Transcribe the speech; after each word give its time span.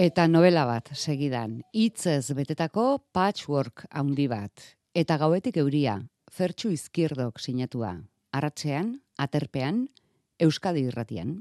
Eta 0.00 0.24
novela 0.30 0.62
bat, 0.64 0.86
segidan, 0.96 1.58
hitzez 1.76 2.32
betetako 2.32 3.02
patchwork 3.12 3.82
handi 3.92 4.24
bat. 4.32 4.62
Eta 4.96 5.18
gauetik 5.20 5.58
euria, 5.60 5.98
fertsu 6.32 6.70
izkirdok 6.72 7.36
sinatua. 7.36 7.90
Arratxean, 8.32 8.94
aterpean, 9.20 9.82
Euskadi 10.40 10.86
irratian. 10.88 11.34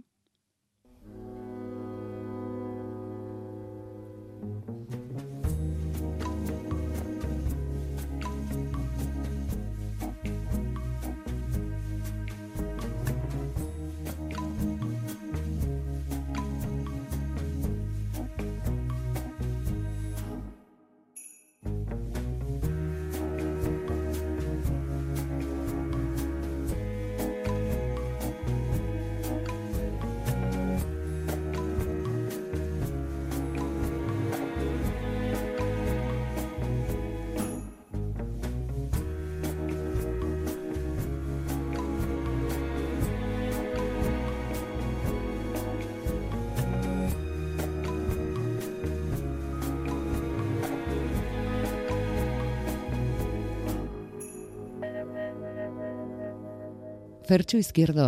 Fertsu 57.30 57.60
izkierdo, 57.62 58.06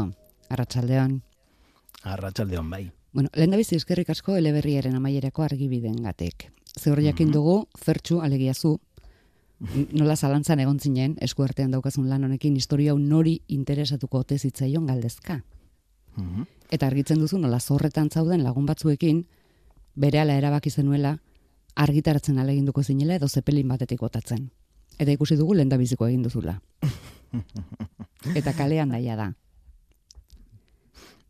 arratsaldean. 0.49 1.19
Arratsaldean 2.09 2.69
bai. 2.71 2.87
Bueno, 3.13 3.29
lehen 3.37 3.51
bizi 3.59 3.77
eskerrik 3.77 4.09
asko 4.09 4.33
eleberriaren 4.39 4.95
amaierako 4.97 5.43
argibiden 5.45 5.99
gatek. 6.01 6.47
Zehor 6.79 7.03
jakin 7.05 7.27
mhm. 7.27 7.35
dugu, 7.35 7.53
fertsu 7.77 8.17
alegiazu, 8.25 8.79
nola 9.91 10.15
zalantzan 10.15 10.63
egon 10.65 10.79
zinen, 10.79 11.13
eskuartean 11.21 11.69
daukazun 11.69 12.09
lan 12.09 12.25
honekin, 12.25 12.57
historia 12.57 12.95
nori 12.97 13.35
interesatuko 13.47 14.23
ote 14.25 14.39
zitzaion 14.39 14.89
galdezka. 14.89 15.43
Mhm. 16.15 16.49
Eta 16.71 16.89
argitzen 16.89 17.21
duzu, 17.21 17.37
nola 17.37 17.59
zorretan 17.59 18.09
zauden 18.09 18.41
lagun 18.41 18.65
batzuekin, 18.65 19.27
bere 19.93 20.25
ala 20.25 20.33
erabaki 20.33 20.71
zenuela, 20.71 21.19
argitaratzen 21.75 22.39
aleginduko 22.39 22.81
zinela 22.81 23.21
edo 23.21 23.29
zepelin 23.29 23.67
batetik 23.67 24.01
botatzen. 24.01 24.49
Eta 24.97 25.11
ikusi 25.11 25.37
dugu 25.37 25.53
lehen 25.53 25.69
da 25.69 25.77
biziko 25.77 26.09
egin 26.09 26.23
duzula. 26.23 26.57
Eta 28.39 28.53
kalean 28.57 28.93
daia 28.93 29.15
da. 29.19 29.31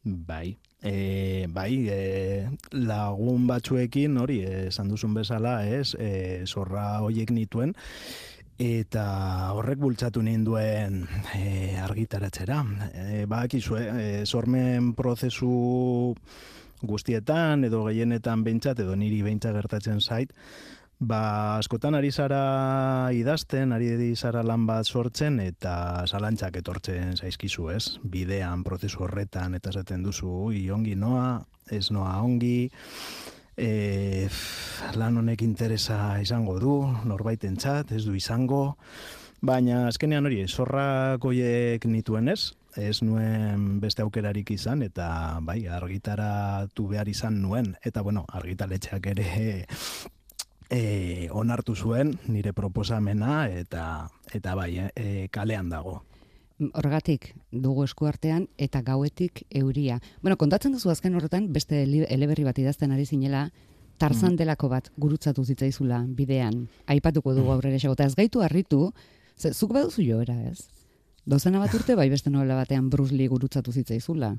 Bai, 0.04 0.58
e, 0.82 1.46
bai, 1.54 1.86
e, 1.94 2.50
lagun 2.74 3.46
batzuekin 3.48 4.18
hori, 4.18 4.40
esan 4.66 4.90
duzun 4.90 5.14
bezala, 5.14 5.60
ez, 5.70 5.94
e, 5.94 6.42
zorra 6.50 7.04
hoiek 7.06 7.30
nituen, 7.36 7.76
eta 8.62 9.04
horrek 9.58 9.78
bultzatu 9.82 10.24
ninduen 10.26 11.04
e, 11.38 11.78
argitaratzera. 11.82 12.64
E, 12.94 13.26
ba, 13.30 13.44
akizue, 13.46 13.84
e, 13.94 14.26
zormen 14.26 14.94
prozesu 14.98 16.16
guztietan, 16.82 17.66
edo 17.70 17.84
gehienetan 17.86 18.44
behintzat, 18.46 18.82
edo 18.82 18.98
niri 18.98 19.22
behintzat 19.26 19.54
gertatzen 19.58 20.02
zait, 20.02 20.34
Ba, 21.02 21.58
askotan 21.58 21.96
ari 21.98 22.12
zara 22.14 23.10
idazten, 23.18 23.72
ari 23.74 24.12
zara 24.14 24.44
lan 24.46 24.68
bat 24.68 24.86
sortzen, 24.86 25.40
eta 25.42 26.06
zalantzak 26.06 26.60
etortzen 26.62 27.18
zaizkizu, 27.18 27.72
ez? 27.74 27.98
Bidean, 28.06 28.62
prozesu 28.62 29.02
horretan, 29.08 29.56
eta 29.58 29.74
zaten 29.74 30.04
duzu, 30.06 30.30
ongi 30.76 30.94
noa, 30.94 31.42
ez 31.72 31.90
noa 31.90 32.22
ongi, 32.22 32.70
e, 33.58 34.30
lan 34.94 35.18
honek 35.18 35.42
interesa 35.42 36.22
izango 36.22 36.60
du, 36.62 36.78
norbaiten 37.10 37.58
txat, 37.58 37.98
ez 37.98 38.06
du 38.06 38.14
izango, 38.14 38.78
baina 39.42 39.88
azkenean 39.88 40.30
hori, 40.30 40.46
zorra 40.46 41.18
goiek 41.18 41.84
nituen 41.90 42.30
ez, 42.30 42.54
ez 42.78 43.02
nuen 43.02 43.80
beste 43.82 44.06
aukerarik 44.06 44.54
izan, 44.54 44.86
eta 44.86 45.42
bai, 45.42 45.64
argitaratu 45.66 46.92
behar 46.94 47.10
izan 47.10 47.42
nuen, 47.42 47.74
eta 47.82 48.06
bueno, 48.06 48.28
argitaletxeak 48.30 49.16
ere 49.18 49.30
e, 50.72 51.28
onartu 51.32 51.76
zuen 51.76 52.16
nire 52.28 52.54
proposamena 52.54 53.46
eta 53.50 54.10
eta 54.34 54.56
bai, 54.56 54.72
e, 54.96 55.28
kalean 55.32 55.70
dago. 55.70 56.02
Horregatik 56.62 57.32
dugu 57.52 57.84
eskuartean 57.84 58.48
eta 58.58 58.82
gauetik 58.86 59.44
euria. 59.50 60.00
Bueno, 60.22 60.38
kontatzen 60.38 60.74
duzu 60.78 60.92
azken 60.94 61.16
horretan 61.18 61.52
beste 61.54 61.84
eleberri 61.84 62.46
bat 62.46 62.60
idazten 62.62 62.92
ari 62.92 63.06
zinela 63.06 63.50
Tarzan 63.98 64.34
mm. 64.34 64.38
delako 64.38 64.70
bat 64.70 64.92
gurutzatu 64.98 65.44
zitzaizula 65.46 66.04
bidean. 66.08 66.68
Aipatuko 66.88 67.34
dugu 67.36 67.50
mm. 67.50 67.56
aurrera 67.58 67.78
esago. 67.78 67.96
Ez 68.00 68.16
gaitu 68.16 68.42
harritu, 68.42 68.92
ze, 69.38 69.54
zuk 69.54 69.74
baduzu 69.74 70.06
joera, 70.06 70.38
ez? 70.50 70.70
Dozena 71.26 71.60
bat 71.62 71.74
urte 71.78 71.96
bai 71.96 72.10
beste 72.10 72.32
novela 72.34 72.56
batean 72.58 72.90
Bruce 72.90 73.14
Lee 73.14 73.30
gurutzatu 73.30 73.72
zitzaizula. 73.72 74.36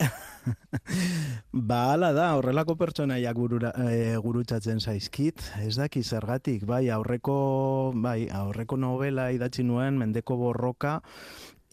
ba, 1.70 1.80
ala 1.94 2.12
da, 2.12 2.28
horrelako 2.36 2.76
pertsonaia 2.78 3.32
gurura, 3.34 3.72
e, 3.90 4.14
gurutzatzen 4.22 4.80
zaizkit, 4.80 5.42
ez 5.64 5.74
daki 5.78 6.02
zergatik, 6.04 6.64
bai, 6.68 6.86
aurreko, 6.94 7.92
bai, 7.94 8.28
aurreko 8.30 8.78
novela 8.78 9.30
idatzi 9.34 9.64
nuen, 9.66 9.98
mendeko 9.98 10.36
borroka, 10.40 11.00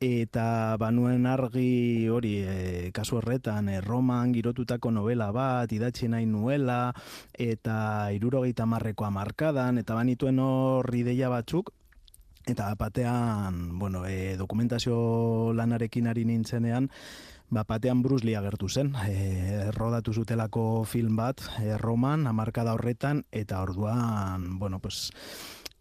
eta 0.04 0.76
banuen 0.80 1.26
argi 1.30 2.10
hori 2.12 2.34
e, 2.44 2.56
kasu 2.96 3.20
horretan 3.22 3.70
e, 3.70 3.80
roman 3.82 4.34
girotutako 4.36 4.92
novela 4.92 5.32
bat 5.32 5.72
idatzi 5.72 6.10
nahi 6.12 6.26
nuela 6.28 6.92
eta 7.40 8.12
irurogeita 8.12 8.66
marrekoa 8.68 9.14
markadan 9.16 9.80
eta 9.80 9.96
banituen 9.96 10.40
hor 10.44 10.90
ideia 10.96 11.30
batzuk 11.32 11.72
eta 12.48 12.74
batean 12.76 13.80
bueno, 13.80 14.04
e, 14.06 14.36
dokumentazio 14.36 15.54
lanarekin 15.56 16.08
ari 16.12 16.26
nintzenean 16.26 16.90
ba, 17.54 17.64
batean 17.68 18.02
Bruce 18.02 18.26
Lee 18.26 18.36
agertu 18.36 18.68
zen, 18.70 18.94
e, 19.08 19.72
rodatu 19.76 20.14
zutelako 20.14 20.84
film 20.90 21.16
bat, 21.16 21.42
e, 21.62 21.78
Roman, 21.78 22.28
amarkada 22.28 22.74
horretan, 22.74 23.24
eta 23.32 23.62
orduan, 23.62 24.58
bueno, 24.60 24.80
pues, 24.80 25.12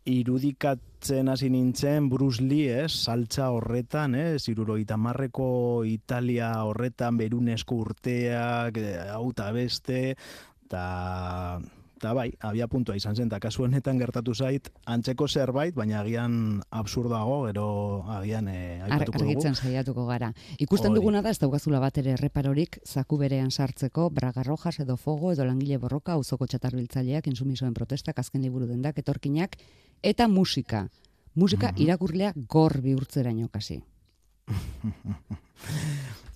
irudikatzen 0.05 1.29
hasi 1.31 1.49
nintzen 1.51 2.09
Bruce 2.11 2.43
Lee, 2.43 2.85
ez, 2.85 2.93
saltza 2.93 3.51
horretan, 3.55 4.17
ez, 4.19 4.49
iruroita 4.51 4.99
marreko 4.99 5.85
Italia 5.87 6.53
horretan, 6.67 7.17
berunesko 7.17 7.79
urteak, 7.87 8.79
e, 8.79 8.97
auta 9.11 9.51
beste, 9.55 10.17
eta 10.67 11.61
eta 12.03 12.17
bai, 12.19 12.33
abia 12.43 12.67
puntua 12.67 12.97
izan 12.99 13.15
zen, 13.15 13.29
eta 13.31 13.39
kasu 13.39 13.63
honetan 13.63 14.01
gertatu 14.01 14.35
zait, 14.35 14.67
antzeko 14.91 15.29
zerbait, 15.29 15.75
baina 15.75 16.01
agian 16.01 16.33
absurdago, 16.75 17.37
ero 17.47 17.67
agian 18.11 18.49
e, 18.51 18.81
aipatuko 18.83 19.21
dugu. 19.21 19.29
Argitzen 19.29 19.55
saiatuko 19.55 20.07
gara. 20.09 20.33
Ikusten 20.59 20.97
duguna 20.99 21.23
da, 21.23 21.31
ez 21.31 21.39
daukazula 21.39 21.79
bat 21.79 22.01
ere 22.03 22.17
reparorik, 22.19 22.81
zaku 22.83 23.21
berean 23.21 23.53
sartzeko, 23.55 24.09
braga 24.11 24.43
rojas 24.43 24.81
edo 24.83 24.97
fogo, 24.99 25.31
edo 25.31 25.47
langile 25.47 25.79
borroka, 25.79 26.19
uzoko 26.19 26.51
txatarbiltzaileak, 26.51 27.31
insumisoen 27.31 27.75
protestak, 27.79 28.19
azken 28.19 28.43
liburu 28.43 28.67
dendak, 28.67 28.99
etorkinak, 28.99 29.55
eta 30.03 30.27
musika. 30.27 30.89
Musika 31.37 31.71
mm 31.71 31.77
-hmm. 31.77 31.83
irakurlea 31.87 32.33
gor 32.35 32.81
bihurtzeraino 32.83 33.49
kasi. 33.49 33.79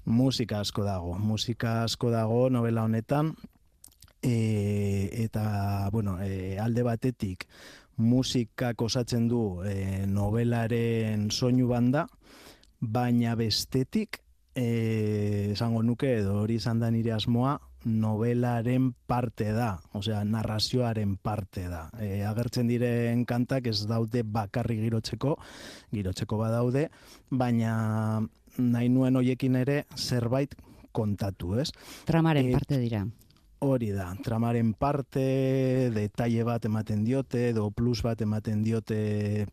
musika 0.07 0.61
asko 0.61 0.85
dago, 0.85 1.19
musika 1.19 1.83
asko 1.83 2.11
dago 2.11 2.49
novela 2.51 2.85
honetan, 2.85 3.35
e, 4.27 5.09
eta 5.25 5.89
bueno, 5.93 6.19
e, 6.21 6.59
alde 6.59 6.83
batetik 6.83 7.47
musikak 7.97 8.83
osatzen 8.83 9.29
du 9.31 9.63
e, 9.65 10.05
novelaren 10.07 11.31
soinu 11.31 11.69
banda, 11.71 12.07
baina 12.81 13.35
bestetik 13.39 14.21
e, 14.55 15.53
esango 15.55 15.83
nuke 15.87 16.19
edo 16.19 16.43
hori 16.43 16.59
izan 16.61 16.83
da 16.83 16.91
nire 16.91 17.15
asmoa 17.17 17.57
novelaren 17.87 18.91
parte 19.07 19.53
da, 19.55 19.77
osea 19.95 20.25
narrazioaren 20.27 21.15
parte 21.23 21.69
da. 21.71 21.87
E, 22.03 22.25
agertzen 22.27 22.67
diren 22.69 23.23
kantak 23.25 23.69
ez 23.71 23.85
daude 23.87 24.25
bakarri 24.27 24.81
girotzeko, 24.83 25.37
girotzeko 25.95 26.41
badaude, 26.41 26.89
baina 27.31 28.25
nahi 28.59 28.91
nuen 28.91 29.17
hoiekin 29.17 29.61
ere 29.63 29.85
zerbait 29.95 30.57
kontatu, 30.97 31.55
ez? 31.61 31.71
Tramaren 32.09 32.51
parte 32.57 32.81
dira. 32.83 33.05
Hori 33.59 33.89
da, 33.91 34.11
tramaren 34.21 34.75
parte, 34.77 35.91
detaile 35.95 36.45
bat 36.45 36.65
ematen 36.69 37.05
diote, 37.07 37.49
edo 37.55 37.71
plus 37.73 38.03
bat 38.05 38.21
ematen 38.21 38.63
diote 38.63 39.47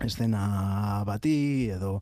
estena 0.00 1.02
bati, 1.04 1.68
edo 1.74 1.98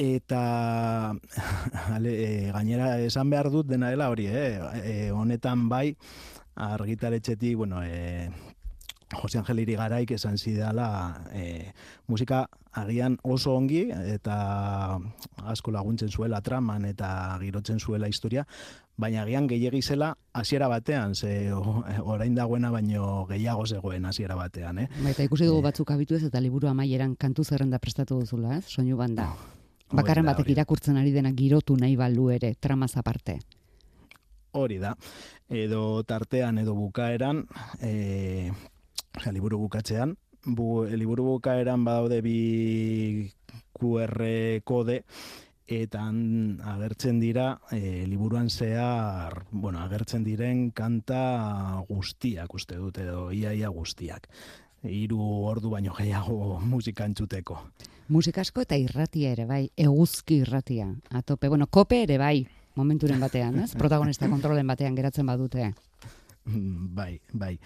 eta 0.00 1.12
ale, 1.96 2.12
e, 2.12 2.28
gainera 2.52 2.92
esan 3.00 3.32
behar 3.32 3.50
dut 3.52 3.68
dena 3.72 3.88
dela 3.92 4.10
hori, 4.12 4.28
eh? 4.28 4.60
E, 4.84 4.94
honetan 5.12 5.68
bai, 5.72 5.96
argitaretxetik, 6.56 7.56
bueno, 7.56 7.82
e, 7.84 8.28
Jose 9.10 9.38
Angel 9.38 9.58
Irigaraik 9.58 10.12
esan 10.14 10.38
zidala 10.38 11.24
e, 11.34 11.72
musika 12.06 12.44
agian 12.72 13.18
oso 13.22 13.56
ongi 13.56 13.88
eta 13.90 14.98
asko 15.50 15.72
laguntzen 15.74 16.10
zuela 16.10 16.40
traman 16.40 16.84
eta 16.86 17.36
girotzen 17.42 17.80
zuela 17.80 18.08
historia, 18.08 18.46
baina 19.00 19.24
agian 19.24 19.48
gehiegi 19.50 19.82
zela 19.82 20.12
hasiera 20.32 20.68
batean, 20.68 21.14
ze 21.14 21.52
orain 21.52 22.34
dagoena 22.34 22.70
baino 22.70 23.26
gehiago 23.26 23.66
zegoen 23.66 24.04
hasiera 24.04 24.36
batean, 24.38 24.84
eh? 24.84 24.88
Baita 25.02 25.26
ikusi 25.26 25.48
dugu 25.48 25.62
batzuk 25.62 25.90
abitu 25.90 26.14
ez 26.14 26.24
eta 26.28 26.40
liburu 26.40 26.68
amaieran 26.68 27.16
kantu 27.16 27.44
zerrenda 27.44 27.78
prestatu 27.78 28.20
duzula, 28.20 28.58
ez? 28.58 28.66
Soinu 28.68 28.96
banda. 28.96 29.32
Bakarren 29.90 30.28
batek 30.28 30.52
irakurtzen 30.52 31.00
ari 31.00 31.10
dena 31.10 31.32
girotu 31.34 31.74
nahi 31.76 31.96
balu 31.98 32.28
ere, 32.30 32.54
tramaz 32.54 32.92
aparte. 32.96 33.40
Hori 34.52 34.78
da. 34.82 34.94
Edo 35.48 36.02
tartean 36.06 36.58
edo 36.62 36.76
bukaeran, 36.78 37.44
e, 37.82 38.52
ja, 39.18 39.32
liburu 39.32 39.58
bukatzean, 39.58 40.16
bu, 40.46 40.84
liburu 40.84 41.26
bukaeran 41.34 41.84
badaude 41.84 42.20
bi 42.22 43.30
QR 43.76 44.16
kode, 44.64 45.02
eta 45.70 46.02
agertzen 46.72 47.20
dira 47.22 47.52
e, 47.70 48.04
liburuan 48.10 48.50
zehar, 48.50 49.44
bueno, 49.50 49.80
agertzen 49.84 50.24
diren 50.26 50.70
kanta 50.74 51.84
guztiak 51.88 52.54
uste 52.54 52.76
dut 52.76 52.98
edo 52.98 53.30
iaia 53.32 53.70
guztiak. 53.70 54.26
Hiru 54.82 55.20
ordu 55.46 55.70
baino 55.70 55.94
gehiago 55.94 56.58
musika 56.64 57.04
entzuteko. 57.04 57.58
Musika 58.10 58.40
asko 58.42 58.64
eta 58.64 58.78
irratia 58.80 59.30
ere 59.36 59.44
bai, 59.46 59.68
eguzki 59.78 60.40
irratia. 60.42 60.88
Atope, 61.14 61.48
bueno, 61.48 61.68
kope 61.70 62.02
ere 62.02 62.16
bai, 62.18 62.48
momenturen 62.74 63.20
batean, 63.20 63.60
ez? 63.62 63.74
Protagonista 63.78 64.28
kontrolen 64.28 64.66
batean 64.66 64.96
geratzen 64.98 65.28
badute. 65.28 65.70
Bai, 66.96 67.20
bai. 67.32 67.58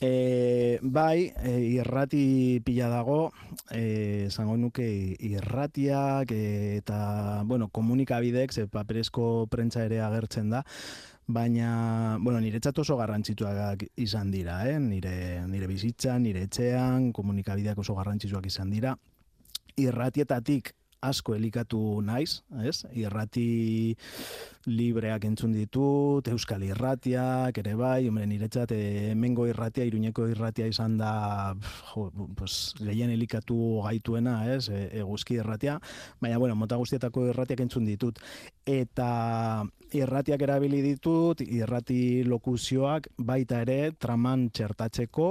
E, 0.00 0.78
bai, 0.82 1.32
e, 1.42 1.60
irrati 1.60 2.60
pila 2.64 2.88
dago, 2.88 3.32
e, 3.70 4.28
zango 4.30 4.56
nuke 4.56 4.84
irratiak 5.20 6.32
eta, 6.34 7.42
bueno, 7.44 7.68
komunikabidek, 7.68 8.52
ze 8.52 8.66
paperezko 8.66 9.46
prentza 9.50 9.84
ere 9.84 10.00
agertzen 10.02 10.50
da, 10.50 10.64
baina, 11.26 12.18
bueno, 12.20 12.40
nire 12.40 12.60
oso 12.76 12.96
garrantzituak 12.96 13.84
izan 13.96 14.30
dira, 14.30 14.68
eh? 14.68 14.78
nire, 14.78 15.46
nire 15.48 15.66
bizitzan, 15.66 16.22
nire 16.22 16.42
etxean, 16.42 17.12
komunikabideak 17.12 17.78
oso 17.78 17.94
garrantzituak 17.94 18.46
izan 18.46 18.70
dira. 18.70 18.96
Irratietatik 19.76 20.74
asko 21.04 21.34
elikatu 21.36 22.00
naiz, 22.04 22.42
ez? 22.64 22.84
Irrati 22.96 23.94
libreak 24.66 25.26
entzun 25.28 25.52
ditut, 25.52 26.28
Euskal 26.32 26.64
Irratiak 26.64 27.58
ere 27.60 27.74
bai, 27.76 28.08
hombre, 28.08 28.24
niretzat 28.28 28.72
eh, 28.72 29.10
hemengo 29.12 29.46
irratia, 29.50 29.84
Iruñeko 29.84 30.28
irratia 30.32 30.68
izan 30.70 30.96
da 31.00 31.12
jo, 31.92 32.08
pues, 32.38 32.74
gehien 32.80 33.12
elikatu 33.12 33.82
gaituena, 33.84 34.38
ez? 34.54 34.68
E, 34.72 34.86
eguzki 35.02 35.38
irratia, 35.40 35.78
baina 36.20 36.40
bueno, 36.40 36.56
mota 36.56 36.80
guztietako 36.80 37.28
irratiak 37.32 37.64
entzun 37.66 37.84
ditut 37.88 38.20
eta 38.64 39.64
irratiak 39.94 40.42
erabili 40.42 40.80
ditut, 40.82 41.44
irrati 41.44 42.24
lokuzioak 42.26 43.10
baita 43.18 43.60
ere 43.66 43.92
traman 44.00 44.48
txertatzeko 44.50 45.28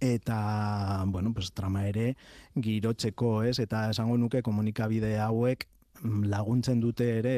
eta 0.00 1.04
bueno, 1.06 1.32
pues, 1.34 1.52
trama 1.52 1.86
ere 1.88 2.14
girotzeko, 2.54 3.42
ez? 3.44 3.58
Eta 3.58 3.88
esango 3.90 4.16
nuke 4.18 4.42
komunikabide 4.42 5.18
hauek 5.18 5.66
laguntzen 6.04 6.80
dute 6.80 7.08
ere, 7.18 7.34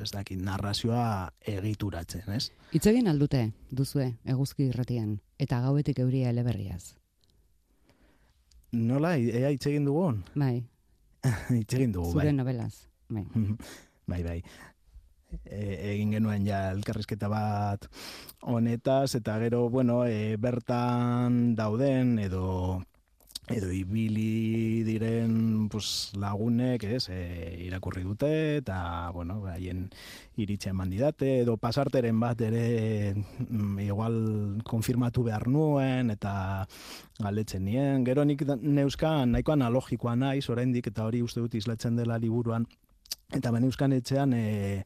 ez 0.00 0.10
dakit, 0.12 0.40
narrazioa 0.40 1.30
egituratzen, 1.52 2.24
ez? 2.32 2.50
Itzegin 2.72 3.10
aldute, 3.10 3.50
duzue, 3.70 4.14
eguzki 4.24 4.70
irratian, 4.70 5.18
eta 5.38 5.60
gauetik 5.60 6.00
euria 6.00 6.30
eleberriaz. 6.30 6.94
Nola, 8.72 9.16
ea 9.18 9.50
itzegin 9.50 9.84
dugun? 9.84 10.22
Bai. 10.38 10.62
itzegin 11.62 11.92
dugu, 11.92 12.12
Zure 12.14 12.30
bai. 12.30 12.36
novelaz, 12.36 12.86
bai. 13.14 13.26
bai, 14.06 14.22
bai. 14.22 14.38
E, 15.44 15.60
egin 15.92 16.14
genuen 16.16 16.46
ja 16.46 16.70
elkarrizketa 16.74 17.28
bat 17.30 17.86
honetaz 18.42 19.14
eta 19.14 19.38
gero 19.42 19.68
bueno 19.70 20.02
e, 20.06 20.36
bertan 20.36 21.54
dauden 21.58 22.18
edo 22.18 22.80
edo 23.50 23.70
ibili 23.74 24.82
diren 24.86 25.68
pues, 25.68 26.12
lagunek 26.18 26.84
ez, 26.86 27.08
e, 27.10 27.20
irakurri 27.66 28.02
dute 28.06 28.30
eta 28.60 29.10
bueno, 29.14 29.40
haien 29.50 29.88
iritxe 30.40 30.70
eman 30.70 30.90
didate 30.92 31.40
edo 31.42 31.56
pasarteren 31.60 32.20
bat 32.22 32.40
ere 32.46 33.14
mm, 33.14 33.78
igual 33.86 34.20
konfirmatu 34.64 35.24
behar 35.26 35.48
nuen 35.48 36.14
eta 36.14 36.66
galetzen 37.18 37.66
nien. 37.66 38.04
Gero 38.06 38.24
nik 38.24 38.46
neuzkan 38.62 39.34
nahiko 39.34 39.56
analogikoa 39.56 40.14
naiz 40.16 40.46
oraindik 40.50 40.92
eta 40.92 41.08
hori 41.08 41.22
uste 41.22 41.42
dut 41.42 41.58
islatzen 41.58 41.98
dela 41.98 42.18
liburuan 42.22 42.68
Eta 43.30 43.52
ben 43.54 43.62
euskan 43.62 43.92
etxean 43.94 44.32
e, 44.34 44.82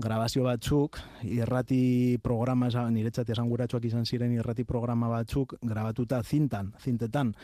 grabazio 0.00 0.46
batzuk, 0.46 0.96
irrati 1.28 2.16
programa, 2.24 2.70
niretzat 2.90 3.28
esan 3.34 3.50
izan 3.84 4.06
ziren 4.06 4.32
irrati 4.32 4.64
programa 4.64 5.08
batzuk, 5.08 5.56
grabatuta 5.60 6.22
zintan, 6.22 6.72
zintetan. 6.80 7.34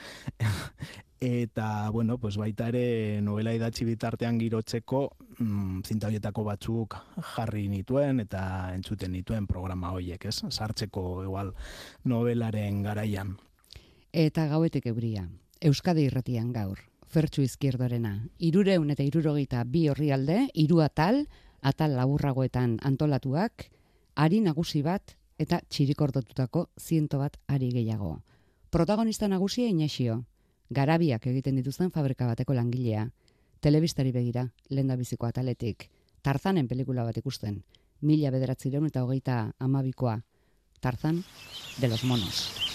Eta, 1.21 1.91
bueno, 1.91 2.17
pues 2.19 2.37
baita 2.37 2.69
ere 2.69 3.21
novela 3.21 3.53
idatzi 3.53 3.85
bitartean 3.85 4.39
girotzeko 4.39 5.17
mm, 5.39 5.81
zintabietako 5.83 6.45
batzuk 6.45 6.95
jarri 7.35 7.67
nituen 7.69 8.21
eta 8.21 8.73
entzuten 8.73 9.13
nituen 9.13 9.47
programa 9.47 9.91
horiek, 9.93 10.25
ez? 10.31 10.45
Sartzeko 10.49 11.25
igual 11.25 11.53
novelaren 12.05 12.83
garaian. 12.83 13.35
Eta 14.13 14.47
gauetek 14.47 14.87
euria, 14.87 15.27
Euskadi 15.61 16.07
irratian 16.07 16.53
gaur, 16.55 16.79
Fertxu 17.09 17.43
izkierdorena. 17.43 18.13
Irureun 18.39 18.91
eta 18.93 19.05
irurogeita 19.07 19.63
bi 19.65 19.87
horri 19.89 20.11
alde, 20.13 20.43
iru 20.55 20.83
atal, 20.85 21.23
atal 21.63 21.97
laburragoetan 21.97 22.77
antolatuak, 22.85 23.71
ari 24.15 24.43
nagusi 24.45 24.83
bat 24.83 25.15
eta 25.39 25.63
txirikordotutako 25.71 26.67
ziento 26.79 27.19
bat 27.23 27.39
ari 27.47 27.71
gehiago. 27.73 28.19
Protagonista 28.71 29.29
nagusia 29.29 29.69
inaxio, 29.73 30.25
garabiak 30.69 31.27
egiten 31.31 31.57
dituzten 31.57 31.91
fabrika 31.91 32.29
bateko 32.29 32.53
langilea, 32.53 33.09
telebistari 33.61 34.13
begira, 34.13 34.45
lenda 34.69 34.97
biziko 34.97 35.27
ataletik, 35.27 35.89
tarzanen 36.23 36.69
pelikula 36.69 37.09
bat 37.09 37.17
ikusten, 37.17 37.63
mila 38.03 38.35
bederatzireun 38.35 38.93
eta 38.93 39.05
hogeita 39.07 39.55
amabikoa, 39.59 40.21
tarzan 40.81 41.25
de 41.81 41.89
los 41.89 42.05
monos. 42.05 42.68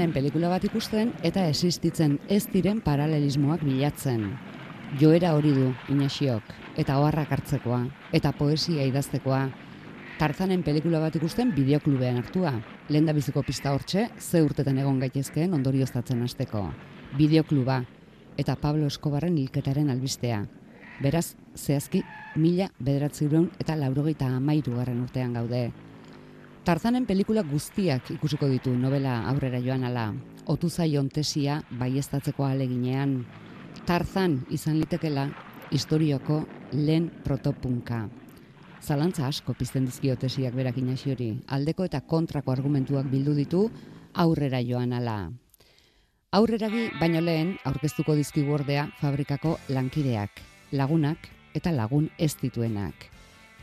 Tarzanen 0.00 0.16
pelikula 0.16 0.48
bat 0.48 0.62
ikusten 0.64 1.10
eta 1.28 1.42
existitzen 1.44 2.14
ez 2.32 2.46
diren 2.48 2.78
paralelismoak 2.80 3.60
bilatzen. 3.68 4.22
Joera 4.96 5.34
hori 5.36 5.50
du 5.52 5.66
Inaxiok 5.92 6.54
eta 6.80 6.94
oharrak 7.02 7.34
hartzekoa 7.36 7.82
eta 8.16 8.32
poesia 8.38 8.86
idaztekoa. 8.88 9.42
Tarzanen 10.16 10.62
pelikula 10.64 11.02
bat 11.04 11.18
ikusten 11.20 11.52
bideoklubean 11.52 12.16
hartua. 12.22 12.54
Lenda 12.88 13.12
biziko 13.12 13.42
pista 13.44 13.74
hortxe, 13.76 14.06
ze 14.16 14.40
urtetan 14.40 14.80
egon 14.80 15.02
gaitezkeen 15.04 15.52
ondorioztatzen 15.52 16.24
hasteko. 16.24 16.64
Bideokluba 17.18 17.82
eta 18.38 18.56
Pablo 18.56 18.88
Escobarren 18.88 19.36
hilketaren 19.36 19.92
albistea. 19.92 20.46
Beraz, 21.04 21.34
zehazki, 21.54 22.00
mila 22.36 22.72
bederatzireun 22.80 23.50
eta 23.60 23.76
laurogeita 23.76 24.32
amairu 24.40 24.80
garren 24.80 25.04
urtean 25.04 25.36
gaude. 25.36 25.66
Tarzanen 26.60 27.06
pelikula 27.08 27.40
guztiak 27.40 28.10
ikusiko 28.12 28.44
ditu 28.50 28.74
novela 28.76 29.14
aurrera 29.30 29.62
joan 29.64 29.84
ala. 29.88 30.10
Otu 30.44 30.68
zaion 30.68 31.06
tesia 31.08 31.62
baiestatzeko 31.80 32.44
aleginean. 32.44 33.14
Tarzan 33.88 34.42
izan 34.52 34.76
litekela 34.76 35.30
historioko 35.72 36.42
lehen 36.72 37.08
protopunka. 37.24 38.02
Zalantza 38.82 39.24
asko 39.26 39.54
pizten 39.56 39.86
dizkio 39.88 40.16
tesiak 40.16 40.54
berak 40.54 40.76
hori. 41.06 41.40
Aldeko 41.48 41.84
eta 41.84 42.00
kontrako 42.02 42.52
argumentuak 42.52 43.06
bildu 43.06 43.34
ditu 43.34 43.70
aurrera 44.12 44.60
joan 44.60 44.92
ala. 44.92 45.30
Aurreragi 46.32 46.90
baino 47.00 47.20
lehen 47.20 47.56
aurkeztuko 47.64 48.14
dizkigu 48.14 48.52
ordea 48.52 48.90
fabrikako 49.00 49.58
lankideak, 49.68 50.30
lagunak 50.72 51.16
eta 51.54 51.72
lagun 51.72 52.10
ez 52.18 52.36
dituenak. 52.36 52.94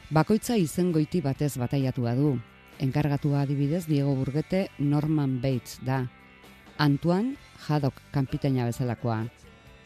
Bakoitza 0.10 0.56
izen 0.56 0.92
goiti 0.92 1.22
batez 1.22 1.58
bataiatua 1.58 2.16
du. 2.16 2.40
Enkargatua 2.80 3.42
adibidez 3.42 3.86
Diego 3.88 4.16
Burgete 4.16 4.70
Norman 4.78 5.42
Bates 5.42 5.80
da. 5.86 6.08
Antoine 6.78 7.36
Haddock 7.68 8.02
kanpitaina 8.12 8.66
bezalakoa. 8.66 9.26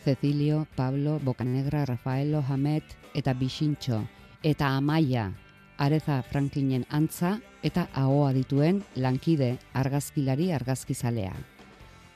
Cecilio, 0.04 0.68
Pablo, 0.76 1.20
Bocanegra, 1.20 1.86
Rafaelo, 1.86 2.44
Hamet 2.48 2.84
eta 3.14 3.34
Bixintxo. 3.34 4.04
Eta 4.44 4.76
Amaia, 4.76 5.32
Areza 5.78 6.22
Franklinen 6.24 6.86
antza 6.90 7.40
eta 7.64 7.88
ahoa 7.94 8.34
dituen 8.34 8.84
lankide 8.96 9.58
argazkilari 9.74 10.52
argazkizalea 10.52 11.34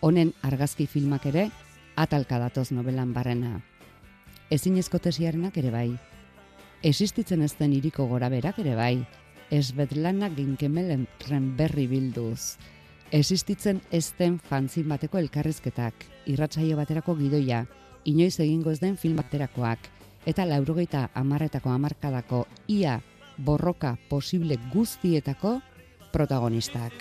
honen 0.05 0.35
argazki 0.45 0.85
filmak 0.85 1.23
ere 1.25 1.47
atalka 1.97 2.37
datoz 2.37 2.69
novelan 2.71 3.13
barrena. 3.13 3.61
Ezin 4.53 4.77
ere 4.77 5.71
bai. 5.71 5.97
Existitzen 6.83 7.41
ez 7.41 7.55
den 7.57 7.73
iriko 7.73 8.05
gora 8.05 8.29
berak 8.29 8.59
ere 8.59 8.75
bai. 8.75 9.05
Ez 9.51 9.71
betlanak 9.77 10.33
ginkemelen 10.35 11.07
berri 11.57 11.87
bilduz. 11.87 12.57
Existitzen 13.11 13.81
ez 13.91 14.13
den 14.17 14.39
fanzin 14.39 14.89
bateko 14.89 15.17
elkarrizketak, 15.17 15.93
irratsaio 16.25 16.77
baterako 16.77 17.15
gidoia, 17.15 17.65
inoiz 18.03 18.39
egingo 18.39 18.71
ez 18.71 18.79
den 18.79 18.97
film 18.97 19.15
baterakoak, 19.21 19.79
eta 20.25 20.45
laurogeita 20.45 21.09
amarretako 21.13 21.69
amarkadako 21.69 22.45
ia 22.67 23.01
borroka 23.37 23.97
posible 24.09 24.57
guztietako 24.73 25.59
protagonistak. 26.11 26.93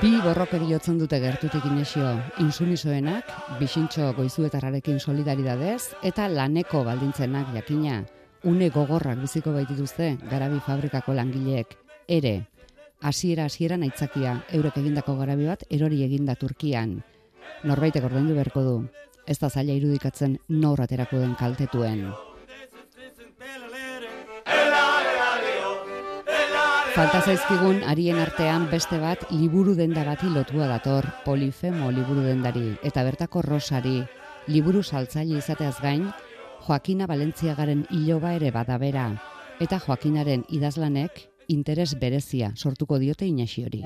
Bi 0.00 0.14
borroke 0.24 0.56
diotzen 0.62 0.96
dute 0.96 1.18
gertutik 1.20 1.66
inesio 1.68 2.14
insumisoenak, 2.40 3.26
bisintxo 3.58 4.14
goizuetararekin 4.16 4.96
solidaridadez, 4.96 5.90
eta 6.02 6.24
laneko 6.32 6.80
baldintzenak 6.86 7.50
jakina, 7.52 7.98
une 8.48 8.70
gogorrak 8.72 9.20
biziko 9.20 9.52
baitituzte 9.52 10.14
garabi 10.30 10.62
fabrikako 10.64 11.12
langileek, 11.18 11.76
ere, 12.08 12.32
hasiera 13.02 13.44
hasiera 13.44 13.76
naitzakia, 13.76 14.38
eurek 14.56 14.80
egindako 14.80 15.18
garabi 15.20 15.50
bat, 15.52 15.68
erori 15.68 16.00
eginda 16.08 16.34
Turkian. 16.34 17.02
Norbaitek 17.68 18.08
ordaindu 18.08 18.40
beharko 18.40 18.64
du, 18.64 18.74
ez 19.28 19.36
da 19.36 19.52
zaila 19.52 19.76
irudikatzen 19.76 20.38
norraterako 20.48 21.20
den 21.20 21.36
kaltetuen. 21.36 22.06
Falta 27.00 27.22
zaizkigun 27.24 27.78
arien 27.88 28.18
artean 28.20 28.66
beste 28.68 28.98
bat 29.00 29.22
liburu 29.32 29.72
denda 29.78 30.02
bati 30.04 30.28
lotua 30.28 30.66
dator, 30.68 31.06
polifemo 31.24 31.88
liburu 31.96 32.26
dendari, 32.26 32.74
eta 32.84 33.00
bertako 33.06 33.40
rosari, 33.46 34.02
liburu 34.52 34.82
saltzaile 34.84 35.38
izateaz 35.38 35.78
gain, 35.80 36.10
Joakina 36.66 37.08
Valentziagaren 37.08 37.86
iloba 38.02 38.34
ere 38.36 38.50
badabera, 38.52 39.06
eta 39.64 39.80
Joakinaren 39.80 40.44
idazlanek 40.52 41.24
interes 41.48 41.94
berezia 41.96 42.52
sortuko 42.54 43.00
diote 43.00 43.24
inaxi 43.24 43.64
hori. 43.64 43.80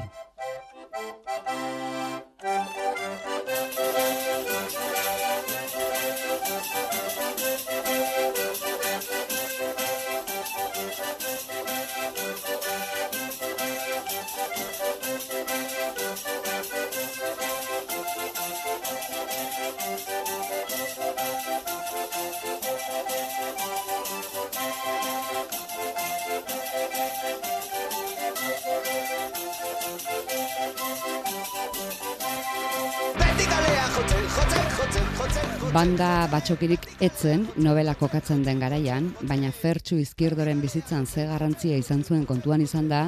Banda 35.85 36.25
batxokirik 36.33 36.87
etzen 37.05 37.43
novela 37.61 37.93
kokatzen 38.01 38.41
den 38.47 38.63
garaian, 38.63 39.11
baina 39.29 39.51
fertsu 39.53 39.99
izkierdoren 40.01 40.63
bizitzan 40.63 41.05
ze 41.05 41.27
garrantzia 41.29 41.77
izan 41.77 42.01
zuen 42.01 42.23
kontuan 42.25 42.63
izan 42.65 42.89
da, 42.89 43.03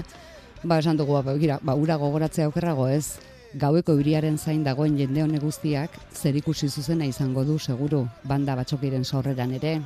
ba 0.63 0.77
esan 0.83 1.01
dugu, 1.01 1.17
ba, 1.25 1.39
gira, 1.41 1.57
ba 1.63 1.73
ura 1.73 1.97
gogoratzea 1.97 2.51
aukerrago 2.51 2.91
ez, 2.93 3.17
gaueko 3.55 3.97
iriaren 4.03 4.37
zain 4.37 4.61
dagoen 4.67 4.99
jende 5.01 5.25
hone 5.25 5.41
guztiak, 5.41 5.97
zer 6.13 6.37
ikusi 6.37 6.69
zuzena 6.69 7.09
izango 7.09 7.47
du 7.49 7.57
seguru, 7.59 8.03
banda 8.25 8.61
batxokiren 8.61 9.09
sorreran 9.09 9.57
ere. 9.57 9.79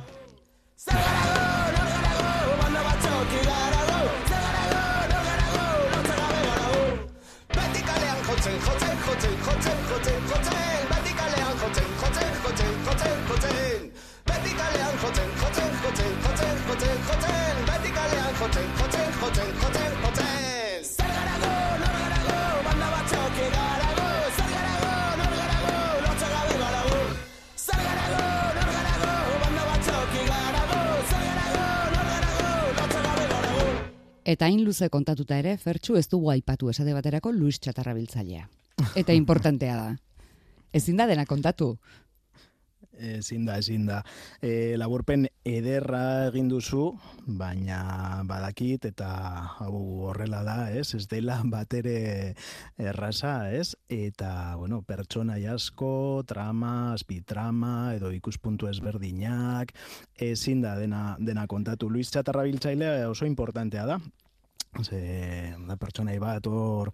Eta 34.31 34.47
hain 34.47 34.61
luze 34.63 34.87
kontatuta 34.87 35.35
ere, 35.41 35.57
Fertxu 35.59 35.97
ez 35.99 36.05
dugu 36.07 36.29
aipatu 36.31 36.69
esade 36.71 36.93
baterako 36.95 37.33
Luis 37.35 37.57
Txatarra 37.59 37.91
biltzailea. 37.97 38.45
Eta 39.01 39.15
importantea 39.17 39.75
da. 39.75 39.89
Ezin 40.71 41.01
da 41.01 41.07
dena 41.09 41.25
kontatu 41.27 41.73
ezin 43.01 43.45
da, 43.45 43.57
ezin 43.57 43.85
da. 43.87 44.01
E, 44.41 44.77
laburpen 44.77 45.27
ederra 45.47 46.27
egin 46.29 46.49
duzu, 46.51 46.91
baina 47.25 48.21
badakit 48.27 48.85
eta 48.91 49.09
hau 49.63 49.81
horrela 50.07 50.43
da, 50.47 50.57
ez? 50.71 50.93
Ez 50.95 51.07
dela 51.11 51.39
batere 51.55 52.35
erraza, 52.77 53.51
ez? 53.51 53.73
Eta, 53.89 54.55
bueno, 54.57 54.81
pertsona 54.87 55.39
asko, 55.51 56.23
trama, 56.27 56.93
azpitrama, 56.93 57.93
edo 57.95 58.11
ikuspuntu 58.11 58.69
ezberdinak, 58.69 59.73
ezin 60.19 60.61
da 60.61 60.77
dena, 60.79 61.15
dena 61.19 61.47
kontatu. 61.47 61.89
Luis 61.89 62.11
Txatarra 62.11 62.45
oso 63.09 63.25
importantea 63.25 63.85
da, 63.85 63.99
Ze, 64.79 65.51
da 65.67 65.75
pertsonai 65.75 66.15
bat 66.23 66.45
hor 66.47 66.93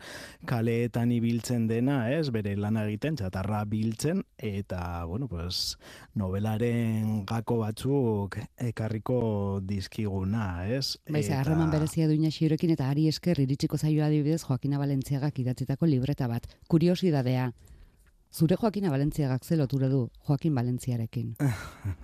kaleetan 0.50 1.12
ibiltzen 1.14 1.68
dena, 1.70 2.00
ez, 2.10 2.32
bere 2.34 2.56
lana 2.58 2.88
egiten, 2.88 3.16
txatarra 3.20 3.60
biltzen, 3.70 4.24
eta, 4.42 5.06
bueno, 5.06 5.28
pues, 5.30 5.78
novelaren 6.18 7.22
gako 7.30 7.60
batzuk 7.62 8.40
ekarriko 8.66 9.20
dizkiguna, 9.62 10.66
ez? 10.66 10.98
Baiz, 11.06 11.28
eta... 11.28 11.38
harreman 11.44 11.70
berezia 11.70 12.08
duina 12.10 12.32
xiurekin, 12.34 12.74
eta 12.74 12.90
ari 12.90 13.06
esker 13.12 13.44
iritsiko 13.46 13.78
zaioa 13.78 14.10
adibidez 14.10 14.42
Joakina 14.48 14.82
Valentziagak 14.82 15.38
idatzitako 15.46 15.86
libreta 15.86 16.28
bat. 16.32 16.50
Kuriosidadea, 16.74 17.52
zure 18.34 18.58
Joakina 18.58 18.90
Valentziagak 18.90 19.46
zeloture 19.46 19.92
du 19.94 20.08
Joakin 20.26 20.58
Valentziarekin. 20.58 21.36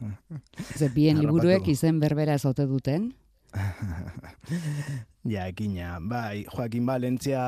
Ze, 0.78 0.94
bien 0.94 1.18
liburuek 1.18 1.66
izen 1.74 1.98
berbera 2.00 2.38
ezote 2.38 2.70
duten, 2.70 3.10
Ja, 5.24 5.46
ekina. 5.48 6.02
Bai, 6.04 6.44
Joaquin 6.52 6.84
Valentzia 6.84 7.40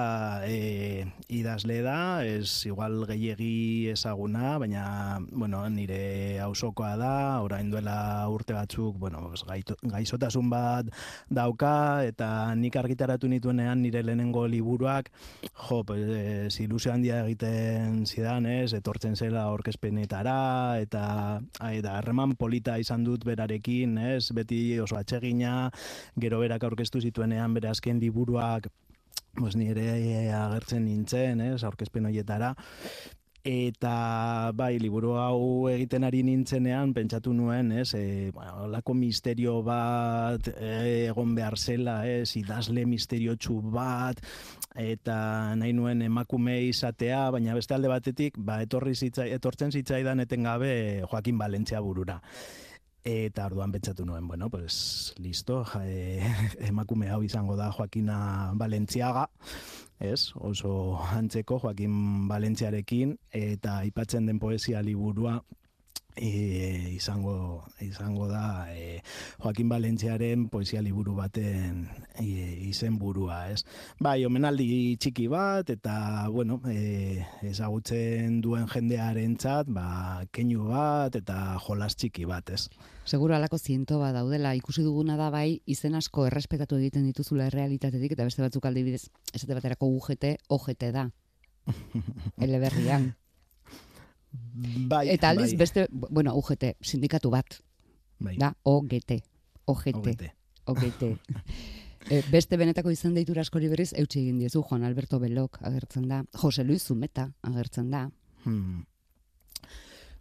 e, 0.47 1.03
idazle 1.27 1.81
da, 1.83 2.23
ez 2.23 2.63
igual 2.69 3.01
gehiegi 3.09 3.89
ezaguna, 3.91 4.53
baina, 4.63 4.83
bueno, 5.27 5.59
nire 5.67 6.39
ausokoa 6.39 6.93
da, 6.95 7.41
orain 7.43 7.67
duela 7.73 7.97
urte 8.31 8.55
batzuk, 8.55 8.95
bueno, 9.01 9.33
gaizotasun 9.91 10.47
bat 10.53 10.87
dauka, 11.27 12.05
eta 12.07 12.29
nik 12.55 12.77
argitaratu 12.79 13.27
nituenean 13.27 13.83
nire 13.83 14.05
lehenengo 14.07 14.45
liburuak, 14.47 15.11
jo, 15.65 15.81
pues, 15.83 16.55
ilusio 16.63 16.93
handia 16.93 17.25
egiten 17.25 18.05
zidan, 18.07 18.47
ez, 18.47 18.71
etortzen 18.79 19.19
zela 19.19 19.49
orkezpenetara, 19.51 20.79
eta, 20.79 21.03
eta 21.73 21.99
harreman 21.99 22.37
polita 22.39 22.79
izan 22.79 23.03
dut 23.03 23.27
berarekin, 23.27 23.99
ez, 24.15 24.31
beti 24.31 24.79
oso 24.79 24.95
atsegina, 24.95 25.73
gero 26.15 26.39
berak 26.39 26.63
aurkeztu 26.71 27.03
zituenean 27.03 27.51
bere 27.65 27.73
azken 27.73 27.99
liburuak 27.99 28.69
pues, 29.35 29.55
nire 29.57 30.31
agertzen 30.31 30.85
nintzen, 30.85 31.41
ez, 31.41 31.63
aurkezpen 31.65 32.05
horietara, 32.07 32.53
Eta 33.45 34.49
bai, 34.57 34.79
liburu 34.81 35.11
hau 35.21 35.67
egiten 35.69 36.01
ari 36.07 36.23
nintzenean, 36.25 36.95
pentsatu 36.97 37.29
nuen, 37.37 37.69
ez, 37.77 37.91
e, 37.93 38.31
olako 38.63 38.95
misterio 38.97 39.59
bat 39.61 40.49
e, 40.49 40.71
egon 41.11 41.35
behar 41.37 41.53
zela, 41.53 41.99
ez, 42.09 42.31
idazle 42.41 42.87
misterio 42.89 43.37
bat, 43.69 44.17
eta 44.73 45.53
nahi 45.61 45.73
nuen 45.77 46.01
emakume 46.01 46.57
izatea, 46.71 47.29
baina 47.29 47.53
beste 47.53 47.75
alde 47.75 47.87
batetik, 47.87 48.33
ba, 48.39 48.63
etorri 48.65 48.95
zitzai, 48.95 49.29
etortzen 49.37 49.69
zitzaidan 49.69 50.25
etengabe 50.25 51.03
Joaquin 51.05 51.37
Valentzia 51.37 51.79
burura. 51.81 52.19
Eta 53.05 53.43
orduan 53.45 53.69
pentsatu 53.69 54.01
nuen, 54.01 54.25
bueno, 54.27 54.49
pues 54.49 55.13
listo, 55.21 55.59
e, 55.77 56.25
emakume 56.71 57.11
hau 57.13 57.19
izango 57.21 57.53
da 57.55 57.67
Joaquina 57.69 58.49
Valentziaga, 58.57 59.27
ez? 59.99 60.31
Oso 60.33 60.97
antzeko 61.13 61.59
Joaquin 61.61 62.25
Valentziarekin 62.27 63.13
eta 63.29 63.77
aipatzen 63.83 64.25
den 64.25 64.41
poesia 64.41 64.81
liburua 64.81 65.35
e, 66.15 66.93
izango 66.95 67.65
izango 67.81 68.27
da 68.27 68.71
e, 68.73 69.01
Joaquin 69.43 69.69
Valentziaren 69.69 70.47
poesia 70.49 70.81
liburu 70.81 71.15
baten 71.15 71.87
e, 72.19 72.25
izen 72.69 72.97
burua, 72.99 73.49
ez? 73.51 73.63
Bai, 73.99 74.23
omenaldi 74.25 74.95
txiki 75.01 75.27
bat 75.31 75.69
eta 75.69 76.27
bueno, 76.31 76.61
e, 76.71 77.25
ezagutzen 77.47 78.39
duen 78.41 78.67
jendearentzat, 78.71 79.69
ba 79.69 80.23
keinu 80.31 80.69
bat 80.71 81.15
eta 81.19 81.57
jolas 81.67 81.95
txiki 81.95 82.25
bat, 82.29 82.49
ez? 82.55 82.67
Seguro 83.05 83.35
alako 83.35 83.59
ziento 83.59 83.99
bat 84.01 84.15
daudela, 84.15 84.55
ikusi 84.57 84.81
duguna 84.81 85.17
da 85.19 85.29
bai, 85.29 85.61
izen 85.69 85.95
asko 85.99 86.25
errespetatu 86.25 86.79
egiten 86.79 87.05
dituzula 87.05 87.51
errealitatetik, 87.51 88.15
eta 88.15 88.25
beste 88.25 88.41
batzuk 88.41 88.65
aldibidez, 88.65 89.03
esate 89.33 89.53
baterako 89.53 89.91
UGT, 89.99 90.31
OGT 90.49 90.89
da. 90.95 91.05
Eleberrian. 92.41 93.13
Bai, 94.89 95.09
eta 95.13 95.29
aldiz 95.29 95.51
bai. 95.53 95.61
beste, 95.63 95.87
bueno, 95.91 96.35
UGT, 96.35 96.75
sindikatu 96.81 97.31
bat, 97.33 97.59
bai. 98.19 98.37
da, 98.37 98.53
OGT, 98.63 99.19
OGT, 99.65 99.95
OGT. 99.97 100.29
OGT. 100.65 101.03
E, 102.05 102.19
beste 102.29 102.53
benetako 102.53 102.91
izan 102.93 103.15
deitura 103.17 103.41
askori 103.41 103.65
berriz, 103.65 103.87
eutxe 103.97 104.19
egin 104.19 104.37
diezu, 104.37 104.59
Juan 104.61 104.83
Alberto 104.85 105.17
Belok 105.17 105.57
agertzen 105.65 106.03
da, 106.05 106.19
Jose 106.37 106.61
Luis 106.63 106.83
Zumeta 106.85 107.31
agertzen 107.41 107.87
da. 107.89 108.03
Hmm. 108.43 108.83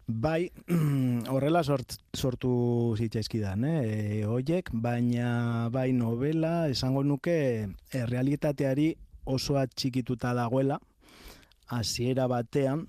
Bai, 0.06 0.50
horrela 1.32 1.60
sort, 1.64 1.98
sortu 2.16 2.54
zitzaizkidan, 2.96 3.68
eh? 3.68 3.76
E, 3.84 4.24
oiek, 4.24 4.70
baina 4.72 5.68
bai 5.72 5.90
novela, 5.92 6.70
esango 6.72 7.04
nuke, 7.04 7.36
e, 7.68 8.02
realitateari 8.08 8.94
oso 9.24 9.60
txikituta 9.76 10.32
dagoela, 10.36 10.80
hasiera 11.68 12.26
batean, 12.28 12.86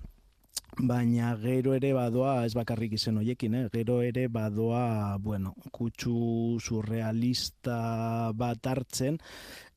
baina 0.78 1.34
gero 1.40 1.74
ere 1.74 1.92
badoa, 1.96 2.44
ez 2.44 2.54
bakarrik 2.54 2.96
izen 2.98 3.16
hoiekin, 3.20 3.54
eh? 3.54 3.64
gero 3.72 4.00
ere 4.04 4.26
badoa, 4.28 5.16
bueno, 5.22 5.54
kutsu 5.72 6.58
surrealista 6.60 8.32
bat 8.36 8.66
hartzen, 8.66 9.18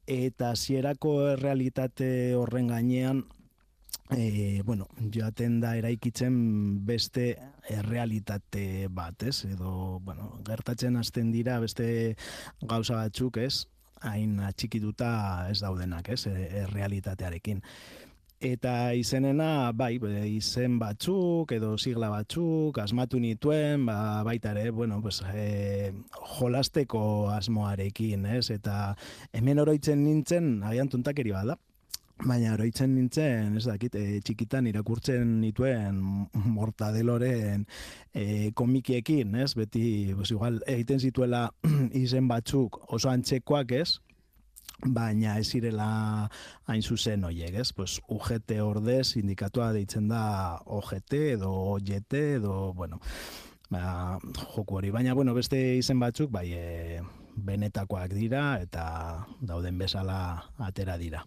eta 0.09 0.51
hasierako 0.51 1.35
realitate 1.39 2.35
horren 2.35 2.67
gainean 2.67 3.23
e, 4.09 4.61
bueno, 4.65 4.87
joaten 5.13 5.59
da 5.61 5.75
eraikitzen 5.77 6.85
beste 6.85 7.37
errealitate 7.69 8.87
bat, 8.89 9.23
ez? 9.23 9.45
Edo, 9.45 9.99
bueno, 10.03 10.33
gertatzen 10.47 10.97
hasten 10.97 11.31
dira 11.31 11.59
beste 11.59 12.15
gauza 12.61 12.97
batzuk, 12.97 13.37
ez? 13.37 13.67
Hain 14.01 14.39
atxikituta 14.47 15.49
ez 15.51 15.59
daudenak, 15.61 16.09
ez? 16.09 16.25
E, 16.27 16.49
errealitatearekin. 16.65 17.61
Eta 18.39 18.93
izenena, 18.95 19.73
bai, 19.75 19.97
izen 20.31 20.77
batzuk 20.79 21.51
edo 21.51 21.73
sigla 21.75 22.07
batzuk, 22.07 22.77
asmatu 22.79 23.19
nituen, 23.19 23.83
ba, 23.85 24.23
baita 24.23 24.53
ere, 24.53 24.69
bueno, 24.71 25.01
pues, 25.03 25.19
e, 25.33 25.91
jolasteko 26.37 27.01
asmoarekin, 27.35 28.25
ez? 28.37 28.49
Eta 28.55 28.95
hemen 29.33 29.59
oroitzen 29.59 30.05
nintzen, 30.05 30.63
agian 30.63 30.87
tuntakeri 30.87 31.35
bada, 31.35 31.59
Baina 32.19 32.51
oroitzen 32.51 32.91
nintzen, 32.91 33.53
ez 33.55 33.63
dakit, 33.63 33.93
e, 33.95 34.17
txikitan 34.27 34.65
irakurtzen 34.67 35.37
nituen 35.39 36.01
mortadeloren 36.57 37.63
e, 38.11 38.51
komikiekin, 38.51 39.37
ez? 39.39 39.53
Beti, 39.55 39.83
pues, 40.17 40.31
igual, 40.35 40.59
egiten 40.67 40.99
zituela 40.99 41.45
izen 42.03 42.27
batzuk 42.27 42.81
oso 42.91 43.11
antzekoak, 43.11 43.71
ez? 43.71 44.01
Baina 44.85 45.37
ez 45.39 45.47
zirela 45.51 46.29
hain 46.67 46.81
zuzen 46.81 47.23
hoiek, 47.27 47.55
ez? 47.61 47.71
Pues 47.73 47.99
UGT 48.07 48.59
ordez 48.63 49.15
indikatua 49.19 49.71
deitzen 49.75 50.07
da 50.09 50.59
OGT 50.65 51.13
edo 51.35 51.51
OGT 51.75 52.13
edo, 52.39 52.73
bueno, 52.73 52.99
ba, 53.69 54.19
joku 54.55 54.79
hori. 54.79 54.91
Baina, 54.91 55.13
bueno, 55.13 55.33
beste 55.33 55.59
izen 55.77 55.99
batzuk, 55.99 56.31
bai, 56.31 56.47
e, 56.53 57.01
benetakoak 57.35 58.13
dira 58.13 58.59
eta 58.61 58.83
dauden 59.41 59.77
bezala 59.77 60.19
atera 60.57 60.97
ddira. 60.97 61.23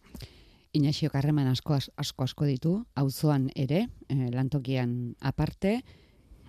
Inaxio 0.73 1.11
karreman 1.13 1.51
asko 1.51 1.77
asko 1.77 2.25
asko 2.25 2.47
ditu, 2.49 2.79
auzoan 2.97 3.51
ere, 3.55 3.87
eh, 4.09 4.31
lantokian 4.33 5.17
aparte, 5.21 5.83